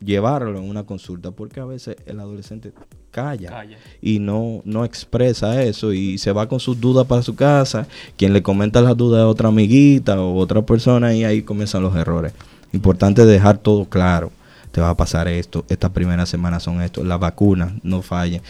llevarlo 0.03 0.57
en 0.57 0.69
una 0.69 0.83
consulta, 0.83 1.31
porque 1.31 1.59
a 1.59 1.65
veces 1.65 1.95
el 2.05 2.19
adolescente 2.19 2.73
calla, 3.11 3.65
y 4.01 4.19
no, 4.19 4.61
no 4.63 4.85
expresa 4.85 5.61
eso 5.63 5.91
y 5.91 6.17
se 6.17 6.31
va 6.31 6.47
con 6.47 6.59
sus 6.59 6.79
dudas 6.79 7.05
para 7.05 7.21
su 7.21 7.35
casa, 7.35 7.87
quien 8.17 8.33
le 8.33 8.41
comenta 8.41 8.81
las 8.81 8.95
dudas 8.95 9.21
a 9.21 9.27
otra 9.27 9.49
amiguita 9.49 10.19
o 10.21 10.37
otra 10.37 10.65
persona 10.65 11.13
y 11.13 11.23
ahí 11.23 11.41
comienzan 11.41 11.83
los 11.83 11.95
errores. 11.95 12.33
Importante 12.73 13.25
dejar 13.25 13.57
todo 13.57 13.85
claro. 13.85 14.31
Te 14.71 14.79
va 14.79 14.89
a 14.89 14.97
pasar 14.97 15.27
esto, 15.27 15.65
estas 15.67 15.91
primeras 15.91 16.29
semanas 16.29 16.63
son 16.63 16.81
esto, 16.81 17.03
las 17.03 17.19
vacunas 17.19 17.73
no 17.83 18.01
fallen. 18.01 18.41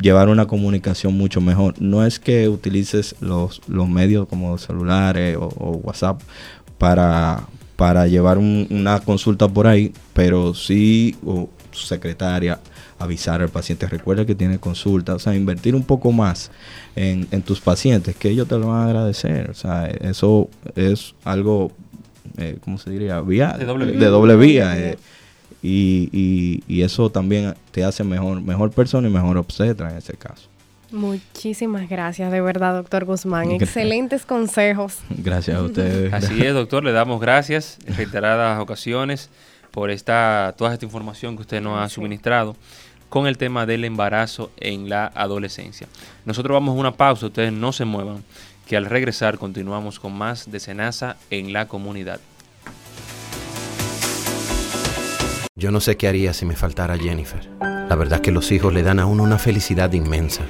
Llevar 0.00 0.28
una 0.28 0.46
comunicación 0.46 1.18
mucho 1.18 1.40
mejor. 1.40 1.74
No 1.80 2.06
es 2.06 2.20
que 2.20 2.48
utilices 2.48 3.16
los, 3.20 3.60
los 3.66 3.88
medios 3.88 4.28
como 4.28 4.56
celulares 4.58 5.36
o, 5.36 5.80
WhatsApp 5.82 6.20
para, 6.78 7.48
para 7.76 8.06
llevar 8.06 8.38
una 8.38 9.00
consulta 9.00 9.48
por 9.48 9.66
ahí, 9.66 9.92
pero 10.14 10.54
sí 10.54 11.16
o 11.26 11.48
su 11.72 11.86
secretaria 11.86 12.60
avisar 13.00 13.40
al 13.40 13.48
paciente, 13.48 13.86
recuerda 13.86 14.26
que 14.26 14.34
tiene 14.34 14.58
consulta, 14.58 15.14
o 15.14 15.18
sea, 15.18 15.34
invertir 15.34 15.74
un 15.74 15.84
poco 15.84 16.12
más 16.12 16.50
en, 16.94 17.26
en 17.30 17.40
tus 17.40 17.58
pacientes, 17.58 18.14
que 18.14 18.28
ellos 18.28 18.46
te 18.46 18.58
lo 18.58 18.68
van 18.68 18.82
a 18.82 18.84
agradecer, 18.84 19.48
o 19.48 19.54
sea, 19.54 19.86
eso 19.86 20.50
es 20.76 21.14
algo 21.24 21.72
eh, 22.36 22.58
¿cómo 22.62 22.78
se 22.78 22.90
diría? 22.90 23.20
Vía, 23.20 23.56
de 23.58 23.64
doble 23.64 24.36
vía. 24.36 24.78
Eh, 24.78 24.98
y, 25.62 26.62
y, 26.66 26.82
eso 26.82 27.10
también 27.10 27.54
te 27.70 27.84
hace 27.84 28.02
mejor, 28.02 28.40
mejor 28.40 28.70
persona 28.70 29.08
y 29.08 29.10
mejor 29.10 29.36
obstetra 29.36 29.90
en 29.90 29.98
ese 29.98 30.14
caso. 30.14 30.48
Muchísimas 30.90 31.88
gracias, 31.88 32.32
de 32.32 32.40
verdad, 32.40 32.74
doctor 32.74 33.04
Guzmán. 33.04 33.52
Excelentes 33.52 34.24
consejos. 34.24 34.98
Gracias 35.10 35.56
a 35.56 35.62
ustedes. 35.62 36.12
Así 36.12 36.42
es, 36.42 36.52
doctor, 36.54 36.82
le 36.82 36.92
damos 36.92 37.20
gracias 37.20 37.78
en 37.86 37.96
reiteradas 37.96 38.60
ocasiones 38.60 39.30
por 39.70 39.90
esta, 39.90 40.54
toda 40.56 40.72
esta 40.72 40.84
información 40.84 41.36
que 41.36 41.42
usted 41.42 41.60
nos 41.60 41.78
ha 41.78 41.88
suministrado 41.88 42.56
con 43.08 43.26
el 43.26 43.38
tema 43.38 43.66
del 43.66 43.84
embarazo 43.84 44.50
en 44.56 44.88
la 44.88 45.06
adolescencia. 45.14 45.86
Nosotros 46.24 46.54
vamos 46.54 46.76
a 46.76 46.80
una 46.80 46.92
pausa, 46.92 47.26
ustedes 47.26 47.52
no 47.52 47.72
se 47.72 47.84
muevan 47.84 48.24
que 48.70 48.76
al 48.76 48.86
regresar 48.86 49.36
continuamos 49.36 49.98
con 49.98 50.16
más 50.16 50.48
de 50.48 50.60
en 51.30 51.52
la 51.52 51.66
comunidad. 51.66 52.20
Yo 55.56 55.72
no 55.72 55.80
sé 55.80 55.96
qué 55.96 56.06
haría 56.06 56.32
si 56.32 56.46
me 56.46 56.54
faltara 56.54 56.96
Jennifer. 56.96 57.50
La 57.60 57.96
verdad 57.96 58.20
es 58.20 58.20
que 58.20 58.30
los 58.30 58.52
hijos 58.52 58.72
le 58.72 58.84
dan 58.84 59.00
a 59.00 59.06
uno 59.06 59.24
una 59.24 59.38
felicidad 59.38 59.92
inmensa. 59.92 60.42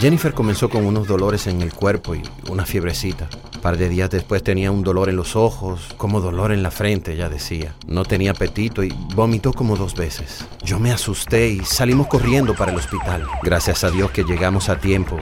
Jennifer 0.00 0.32
comenzó 0.32 0.70
con 0.70 0.86
unos 0.86 1.06
dolores 1.06 1.46
en 1.46 1.60
el 1.60 1.74
cuerpo 1.74 2.14
y 2.14 2.22
una 2.48 2.64
fiebrecita. 2.64 3.28
Par 3.60 3.76
de 3.76 3.90
días 3.90 4.08
después 4.08 4.42
tenía 4.42 4.70
un 4.70 4.82
dolor 4.82 5.10
en 5.10 5.16
los 5.16 5.36
ojos, 5.36 5.94
como 5.98 6.22
dolor 6.22 6.52
en 6.52 6.62
la 6.62 6.70
frente, 6.70 7.16
ya 7.16 7.28
decía. 7.28 7.74
No 7.86 8.06
tenía 8.06 8.30
apetito 8.30 8.82
y 8.82 8.94
vomitó 9.14 9.52
como 9.52 9.76
dos 9.76 9.94
veces. 9.94 10.46
Yo 10.64 10.78
me 10.78 10.90
asusté 10.90 11.50
y 11.50 11.60
salimos 11.66 12.06
corriendo 12.06 12.54
para 12.54 12.72
el 12.72 12.78
hospital. 12.78 13.26
Gracias 13.42 13.84
a 13.84 13.90
Dios 13.90 14.10
que 14.10 14.24
llegamos 14.24 14.70
a 14.70 14.80
tiempo. 14.80 15.18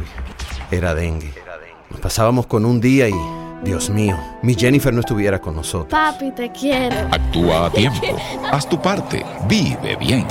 Era 0.71 0.95
dengue. 0.95 1.48
Nos 1.91 2.01
pasábamos 2.01 2.47
con 2.47 2.67
un 2.67 2.81
día 2.81 3.09
y, 3.09 3.15
Dios 3.65 3.89
mío, 3.89 4.19
mi 4.43 4.55
Jennifer 4.55 4.93
no 4.93 5.01
estuviera 5.01 5.41
con 5.41 5.57
nosotros. 5.57 5.91
Papi, 5.91 6.33
te 6.33 6.53
quiero. 6.53 6.97
Actúa 7.11 7.67
a 7.67 7.71
tiempo. 7.71 8.17
Haz 8.53 8.69
tu 8.69 8.81
parte. 8.81 9.25
Vive 9.49 9.97
bien. 9.97 10.27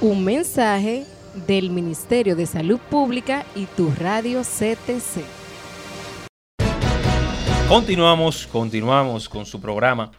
Un 0.00 0.24
mensaje 0.24 1.04
del 1.48 1.70
Ministerio 1.70 2.36
de 2.36 2.46
Salud 2.46 2.78
Pública 2.78 3.44
y 3.56 3.66
tu 3.66 3.90
radio 3.98 4.42
CTC. 4.42 5.24
Continuamos, 7.68 8.46
continuamos 8.46 9.28
con 9.28 9.44
su 9.44 9.60
programa 9.60 10.12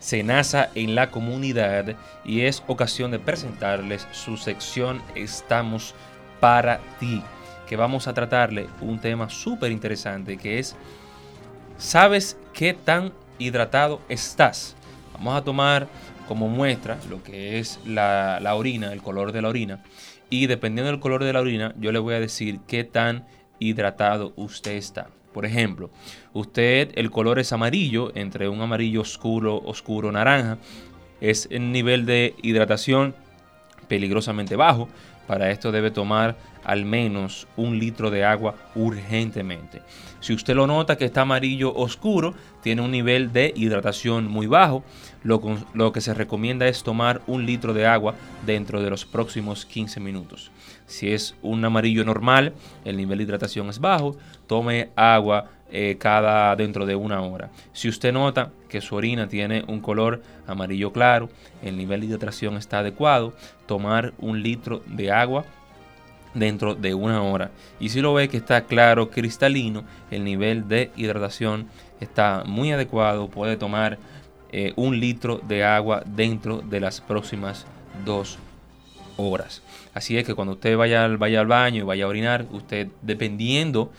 Senasa 0.00 0.70
en 0.74 0.94
la 0.94 1.10
comunidad 1.10 1.96
y 2.24 2.42
es 2.42 2.62
ocasión 2.66 3.10
de 3.10 3.18
presentarles 3.18 4.06
su 4.12 4.36
sección 4.36 5.00
Estamos 5.14 5.94
para 6.40 6.80
ti 6.98 7.22
que 7.70 7.76
vamos 7.76 8.08
a 8.08 8.14
tratarle 8.14 8.66
un 8.80 8.98
tema 8.98 9.30
súper 9.30 9.70
interesante 9.70 10.36
que 10.36 10.58
es 10.58 10.74
¿Sabes 11.78 12.36
qué 12.52 12.74
tan 12.74 13.12
hidratado 13.38 14.00
estás? 14.08 14.74
Vamos 15.14 15.36
a 15.36 15.44
tomar 15.44 15.86
como 16.26 16.48
muestra 16.48 16.98
lo 17.08 17.22
que 17.22 17.60
es 17.60 17.78
la, 17.86 18.40
la 18.42 18.56
orina, 18.56 18.92
el 18.92 19.00
color 19.02 19.30
de 19.30 19.40
la 19.40 19.50
orina. 19.50 19.84
Y 20.30 20.48
dependiendo 20.48 20.90
del 20.90 20.98
color 20.98 21.22
de 21.22 21.32
la 21.32 21.40
orina, 21.40 21.72
yo 21.78 21.92
le 21.92 22.00
voy 22.00 22.14
a 22.14 22.20
decir 22.20 22.58
qué 22.66 22.82
tan 22.82 23.24
hidratado 23.60 24.32
usted 24.34 24.72
está. 24.72 25.08
Por 25.32 25.46
ejemplo, 25.46 25.90
usted 26.32 26.90
el 26.96 27.12
color 27.12 27.38
es 27.38 27.52
amarillo, 27.52 28.10
entre 28.16 28.48
un 28.48 28.60
amarillo 28.62 29.02
oscuro, 29.02 29.62
oscuro, 29.64 30.10
naranja. 30.10 30.58
Es 31.20 31.46
el 31.52 31.70
nivel 31.70 32.04
de 32.04 32.34
hidratación 32.42 33.14
peligrosamente 33.86 34.56
bajo. 34.56 34.88
Para 35.30 35.52
esto 35.52 35.70
debe 35.70 35.92
tomar 35.92 36.36
al 36.64 36.84
menos 36.84 37.46
un 37.56 37.78
litro 37.78 38.10
de 38.10 38.24
agua 38.24 38.56
urgentemente. 38.74 39.80
Si 40.18 40.32
usted 40.32 40.56
lo 40.56 40.66
nota 40.66 40.98
que 40.98 41.04
está 41.04 41.20
amarillo 41.20 41.72
oscuro, 41.72 42.34
tiene 42.64 42.82
un 42.82 42.90
nivel 42.90 43.32
de 43.32 43.52
hidratación 43.54 44.26
muy 44.26 44.48
bajo. 44.48 44.82
Lo, 45.22 45.92
que 45.92 46.00
se 46.00 46.14
recomienda 46.14 46.66
es 46.66 46.82
tomar 46.82 47.22
un 47.28 47.46
litro 47.46 47.72
de 47.74 47.86
agua 47.86 48.16
dentro 48.44 48.82
de 48.82 48.90
los 48.90 49.04
próximos 49.04 49.66
15 49.66 50.00
minutos. 50.00 50.50
Si 50.86 51.12
es 51.12 51.36
un 51.42 51.64
amarillo 51.64 52.04
normal, 52.04 52.52
el 52.84 52.96
nivel 52.96 53.18
de 53.18 53.24
hidratación 53.24 53.68
es 53.68 53.78
bajo, 53.78 54.16
tome 54.48 54.90
agua 54.96 55.48
eh, 55.72 55.96
cada 55.98 56.54
dentro 56.56 56.86
de 56.86 56.96
una 56.96 57.22
hora. 57.22 57.50
Si 57.72 57.88
usted 57.88 58.12
nota 58.12 58.50
que 58.68 58.80
su 58.80 58.94
orina 58.94 59.28
tiene 59.28 59.64
un 59.68 59.80
color 59.80 60.22
amarillo 60.46 60.92
claro, 60.92 61.28
el 61.62 61.76
nivel 61.76 62.00
de 62.00 62.06
hidratación 62.06 62.56
está 62.56 62.80
adecuado, 62.80 63.34
tomar 63.66 64.12
un 64.18 64.42
litro 64.42 64.82
de 64.86 65.10
agua 65.10 65.44
dentro 66.34 66.74
de 66.74 66.94
una 66.94 67.22
hora. 67.22 67.50
Y 67.78 67.88
si 67.88 68.00
lo 68.00 68.14
ve 68.14 68.28
que 68.28 68.36
está 68.36 68.62
claro, 68.62 69.10
cristalino, 69.10 69.84
el 70.10 70.24
nivel 70.24 70.68
de 70.68 70.90
hidratación 70.96 71.68
está 72.00 72.44
muy 72.46 72.72
adecuado, 72.72 73.28
puede 73.28 73.56
tomar 73.56 73.98
eh, 74.52 74.72
un 74.76 74.98
litro 74.98 75.40
de 75.46 75.64
agua 75.64 76.02
dentro 76.06 76.58
de 76.58 76.80
las 76.80 77.00
próximas 77.00 77.66
dos 78.04 78.38
horas. 79.16 79.62
Así 79.94 80.16
es 80.16 80.24
que 80.24 80.34
cuando 80.34 80.54
usted 80.54 80.76
vaya, 80.76 81.06
vaya 81.08 81.40
al 81.40 81.46
baño 81.46 81.82
y 81.82 81.86
vaya 81.86 82.04
a 82.04 82.08
orinar, 82.08 82.46
usted 82.52 82.88
dependiendo 83.02 83.92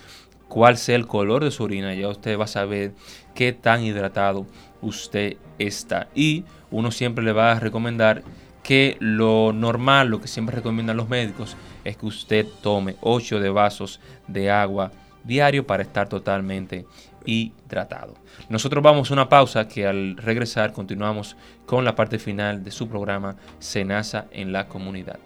cuál 0.51 0.75
sea 0.75 0.97
el 0.97 1.07
color 1.07 1.45
de 1.45 1.49
su 1.49 1.63
orina, 1.63 1.93
ya 1.93 2.09
usted 2.09 2.37
va 2.37 2.43
a 2.43 2.47
saber 2.47 2.91
qué 3.33 3.53
tan 3.53 3.83
hidratado 3.83 4.45
usted 4.81 5.37
está. 5.59 6.09
Y 6.13 6.43
uno 6.71 6.91
siempre 6.91 7.23
le 7.23 7.31
va 7.31 7.53
a 7.53 7.59
recomendar 7.61 8.21
que 8.61 8.97
lo 8.99 9.53
normal, 9.53 10.09
lo 10.09 10.19
que 10.19 10.27
siempre 10.27 10.57
recomiendan 10.57 10.97
los 10.97 11.07
médicos, 11.07 11.55
es 11.85 11.95
que 11.95 12.05
usted 12.05 12.45
tome 12.61 12.97
8 12.99 13.39
de 13.39 13.49
vasos 13.49 14.01
de 14.27 14.51
agua 14.51 14.91
diario 15.23 15.65
para 15.65 15.83
estar 15.83 16.09
totalmente 16.09 16.85
hidratado. 17.25 18.15
Nosotros 18.49 18.83
vamos 18.83 19.09
a 19.09 19.13
una 19.13 19.29
pausa 19.29 19.69
que 19.69 19.87
al 19.87 20.17
regresar 20.17 20.73
continuamos 20.73 21.37
con 21.65 21.85
la 21.85 21.95
parte 21.95 22.19
final 22.19 22.61
de 22.61 22.71
su 22.71 22.89
programa 22.89 23.37
Senasa 23.59 24.25
en 24.31 24.51
la 24.51 24.67
comunidad. 24.67 25.19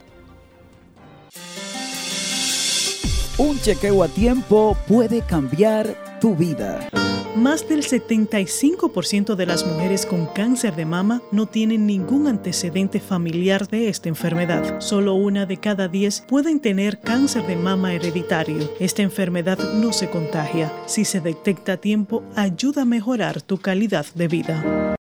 Un 3.38 3.60
chequeo 3.60 4.02
a 4.02 4.08
tiempo 4.08 4.78
puede 4.88 5.22
cambiar 5.22 5.94
tu 6.22 6.38
vida. 6.38 6.88
Más 7.36 7.68
del 7.68 7.84
75% 7.84 9.36
de 9.36 9.46
las 9.46 9.66
mujeres 9.68 10.06
con 10.06 10.28
cáncer 10.28 10.74
de 10.78 10.86
mama 10.86 11.22
no 11.34 11.46
tienen 11.46 11.86
ningún 11.86 12.28
antecedente 12.28 13.02
familiar 13.02 13.68
de 13.68 13.90
esta 13.90 14.08
enfermedad. 14.08 14.80
Solo 14.80 15.16
una 15.16 15.46
de 15.46 15.58
cada 15.58 15.90
10 15.90 16.22
pueden 16.30 16.62
tener 16.62 17.02
cáncer 17.02 17.46
de 17.46 17.58
mama 17.58 17.94
hereditario. 17.94 18.72
Esta 18.80 19.02
enfermedad 19.02 19.60
no 19.74 19.92
se 19.92 20.10
contagia. 20.10 20.72
Si 20.86 21.04
se 21.04 21.20
detecta 21.20 21.74
a 21.74 21.78
tiempo, 21.78 22.24
ayuda 22.38 22.84
a 22.84 22.86
mejorar 22.86 23.42
tu 23.42 23.58
calidad 23.58 24.06
de 24.16 24.30
vida. 24.30 24.96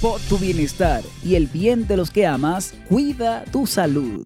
Por 0.00 0.18
tu 0.22 0.38
bienestar 0.38 1.02
y 1.22 1.34
el 1.34 1.48
bien 1.48 1.86
de 1.86 1.98
los 1.98 2.10
que 2.10 2.26
amas, 2.26 2.72
cuida 2.88 3.44
tu 3.52 3.66
salud. 3.66 4.24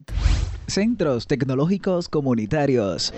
Centros 0.72 1.26
Tecnológicos 1.26 2.08
Comunitarios. 2.08 3.12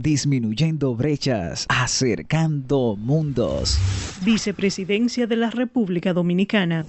Disminuyendo 0.00 0.96
brechas, 0.96 1.66
acercando 1.68 2.96
mundos. 2.98 3.78
Vicepresidencia 4.24 5.28
de 5.28 5.36
la 5.36 5.50
República 5.50 6.12
Dominicana. 6.12 6.84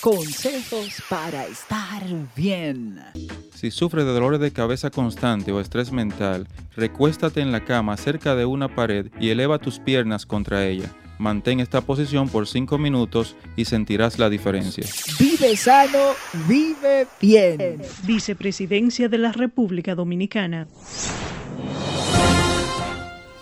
Consejos 0.00 1.02
para 1.10 1.44
estar 1.44 2.02
bien. 2.34 2.98
Si 3.54 3.70
sufres 3.70 4.06
de 4.06 4.12
dolores 4.14 4.40
de 4.40 4.52
cabeza 4.52 4.88
constante 4.88 5.52
o 5.52 5.60
estrés 5.60 5.92
mental, 5.92 6.48
recuéstate 6.76 7.42
en 7.42 7.52
la 7.52 7.66
cama 7.66 7.98
cerca 7.98 8.34
de 8.36 8.46
una 8.46 8.74
pared 8.74 9.08
y 9.20 9.28
eleva 9.28 9.58
tus 9.58 9.80
piernas 9.80 10.24
contra 10.24 10.66
ella. 10.66 10.90
Mantén 11.20 11.60
esta 11.60 11.82
posición 11.82 12.30
por 12.30 12.48
5 12.48 12.78
minutos 12.78 13.36
y 13.54 13.66
sentirás 13.66 14.18
la 14.18 14.30
diferencia. 14.30 14.86
Vive 15.18 15.54
sano, 15.54 16.14
vive 16.48 17.06
bien. 17.20 17.82
Vicepresidencia 18.04 19.06
de 19.06 19.18
la 19.18 19.30
República 19.30 19.94
Dominicana. 19.94 20.66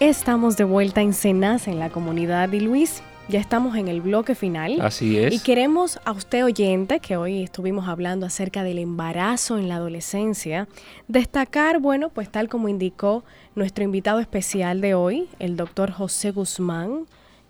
Estamos 0.00 0.56
de 0.56 0.64
vuelta 0.64 1.02
en 1.02 1.12
Senasa 1.12 1.70
en 1.70 1.78
la 1.78 1.90
comunidad 1.90 2.50
y 2.50 2.58
Luis. 2.58 3.00
Ya 3.28 3.38
estamos 3.38 3.76
en 3.76 3.86
el 3.86 4.00
bloque 4.00 4.34
final. 4.34 4.80
Así 4.80 5.16
es. 5.16 5.32
Y 5.32 5.38
queremos 5.38 6.00
a 6.04 6.10
usted 6.10 6.44
oyente, 6.44 6.98
que 6.98 7.16
hoy 7.16 7.44
estuvimos 7.44 7.86
hablando 7.86 8.26
acerca 8.26 8.64
del 8.64 8.78
embarazo 8.78 9.56
en 9.56 9.68
la 9.68 9.76
adolescencia, 9.76 10.66
destacar, 11.06 11.78
bueno, 11.78 12.08
pues 12.08 12.28
tal 12.28 12.48
como 12.48 12.68
indicó 12.68 13.22
nuestro 13.54 13.84
invitado 13.84 14.18
especial 14.18 14.80
de 14.80 14.94
hoy, 14.94 15.28
el 15.38 15.56
doctor 15.56 15.92
José 15.92 16.32
Guzmán, 16.32 17.06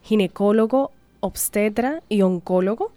ginecólogo, 0.09 0.91
obstetra 1.21 2.03
y 2.09 2.23
oncólogo, 2.23 2.93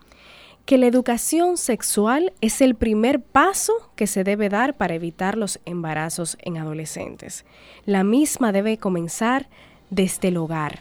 que 0.66 0.78
la 0.78 0.88
educación 0.88 1.58
sexual 1.58 2.32
es 2.40 2.62
el 2.62 2.76
primer 2.76 3.20
paso 3.20 3.74
que 3.98 4.08
se 4.08 4.24
debe 4.24 4.48
dar 4.48 4.78
para 4.78 4.96
evitar 4.96 5.38
los 5.38 5.60
embarazos 5.66 6.38
en 6.42 6.58
adolescentes. 6.58 7.44
La 7.86 8.06
misma 8.06 8.54
debe 8.54 8.78
comenzar 8.78 9.50
desde 9.90 10.30
el 10.30 10.38
hogar, 10.38 10.80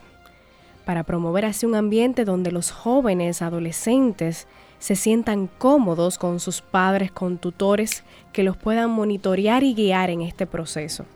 para 0.85 1.03
promover 1.03 1.47
así 1.47 1.67
un 1.67 1.75
ambiente 1.75 2.25
donde 2.25 2.53
los 2.53 2.71
jóvenes 2.71 3.43
adolescentes 3.43 4.47
se 4.79 4.95
sientan 4.95 5.49
cómodos 5.59 6.17
con 6.17 6.39
sus 6.39 6.61
padres, 6.61 7.11
con 7.11 7.39
tutores 7.39 8.05
que 8.33 8.45
los 8.45 8.57
puedan 8.57 8.91
monitorear 8.91 9.65
y 9.65 9.75
guiar 9.75 10.11
en 10.11 10.23
este 10.23 10.47
proceso 10.47 11.07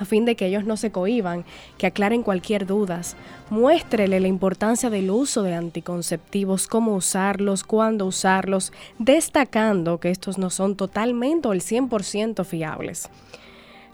a 0.00 0.06
fin 0.06 0.24
de 0.24 0.34
que 0.34 0.46
ellos 0.46 0.64
no 0.64 0.76
se 0.76 0.90
cohiban, 0.90 1.44
que 1.78 1.86
aclaren 1.86 2.22
cualquier 2.22 2.66
dudas. 2.66 3.16
Muéstrele 3.50 4.18
la 4.18 4.28
importancia 4.28 4.88
del 4.88 5.10
uso 5.10 5.42
de 5.42 5.54
anticonceptivos, 5.54 6.66
cómo 6.66 6.96
usarlos, 6.96 7.62
cuándo 7.64 8.06
usarlos, 8.06 8.72
destacando 8.98 10.00
que 10.00 10.10
estos 10.10 10.38
no 10.38 10.48
son 10.48 10.74
totalmente 10.74 11.48
o 11.48 11.52
el 11.52 11.60
100% 11.60 12.44
fiables. 12.44 13.10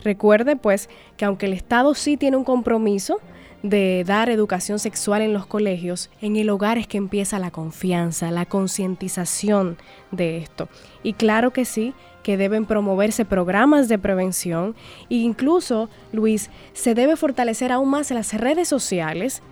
Recuerde 0.04 0.54
pues 0.54 0.88
que 1.16 1.24
aunque 1.24 1.46
el 1.46 1.52
Estado 1.52 1.94
sí 1.94 2.16
tiene 2.16 2.36
un 2.36 2.44
compromiso, 2.44 3.18
de 3.68 4.04
dar 4.06 4.30
educación 4.30 4.78
sexual 4.78 5.22
en 5.22 5.32
los 5.32 5.46
colegios, 5.46 6.10
en 6.20 6.36
el 6.36 6.50
hogar 6.50 6.78
es 6.78 6.86
que 6.86 6.98
empieza 6.98 7.38
la 7.38 7.50
confianza, 7.50 8.30
la 8.30 8.46
concientización 8.46 9.76
de 10.12 10.38
esto. 10.38 10.68
Y 11.02 11.14
claro 11.14 11.52
que 11.52 11.64
sí, 11.64 11.92
que 12.22 12.36
deben 12.36 12.64
promoverse 12.64 13.24
programas 13.24 13.88
de 13.88 13.98
prevención 13.98 14.74
e 15.10 15.16
incluso, 15.16 15.88
Luis, 16.12 16.50
se 16.74 16.94
debe 16.94 17.16
fortalecer 17.16 17.72
aún 17.72 17.90
más 17.90 18.10
las 18.10 18.32
redes 18.34 18.68
sociales 18.68 19.42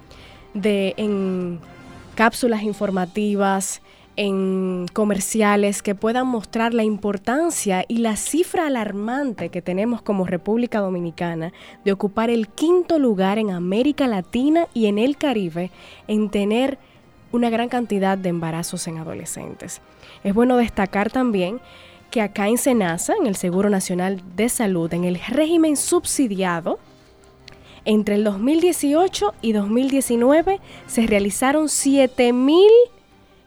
de, 0.55 0.95
en 0.97 1.61
cápsulas 2.15 2.63
informativas, 2.63 3.81
en 4.17 4.87
comerciales 4.93 5.83
que 5.83 5.95
puedan 5.95 6.27
mostrar 6.27 6.73
la 6.73 6.85
importancia 6.85 7.85
y 7.89 7.99
la 7.99 8.17
cifra 8.17 8.67
alarmante 8.67 9.49
que 9.49 9.63
tenemos 9.63 10.03
como 10.03 10.27
República 10.27 10.81
Dominicana 10.81 11.53
de 11.85 11.93
ocupar 11.93 12.31
el 12.31 12.49
quinto 12.49 12.99
lugar 12.99 13.39
en 13.39 13.51
América 13.51 14.07
Latina 14.07 14.69
y 14.73 14.87
en 14.87 14.99
el 14.99 15.17
Caribe 15.17 15.71
en 16.07 16.31
tener 16.31 16.79
una 17.33 17.51
gran 17.51 17.69
cantidad 17.69 18.17
de 18.17 18.29
embarazos 18.29 18.87
en 18.87 18.99
adolescentes. 18.99 19.81
Es 20.23 20.35
bueno 20.35 20.57
destacar 20.57 21.11
también 21.11 21.61
que 22.13 22.21
acá 22.21 22.47
en 22.47 22.59
SENASA, 22.59 23.15
en 23.21 23.27
el 23.27 23.35
Seguro 23.35 23.71
Nacional 23.71 24.23
de 24.37 24.49
Salud, 24.49 24.93
en 24.95 25.03
el 25.05 25.19
régimen 25.19 25.77
subsidiado, 25.77 26.79
entre 27.85 28.15
el 28.15 28.25
2018 28.25 29.35
y 29.43 29.53
2019 29.53 30.61
se 30.87 31.07
realizaron 31.07 31.69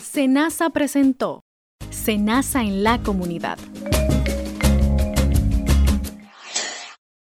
Senasa 0.00 0.70
presentó 0.70 1.42
Senasa 1.90 2.62
en 2.62 2.82
la 2.82 3.02
comunidad 3.02 3.58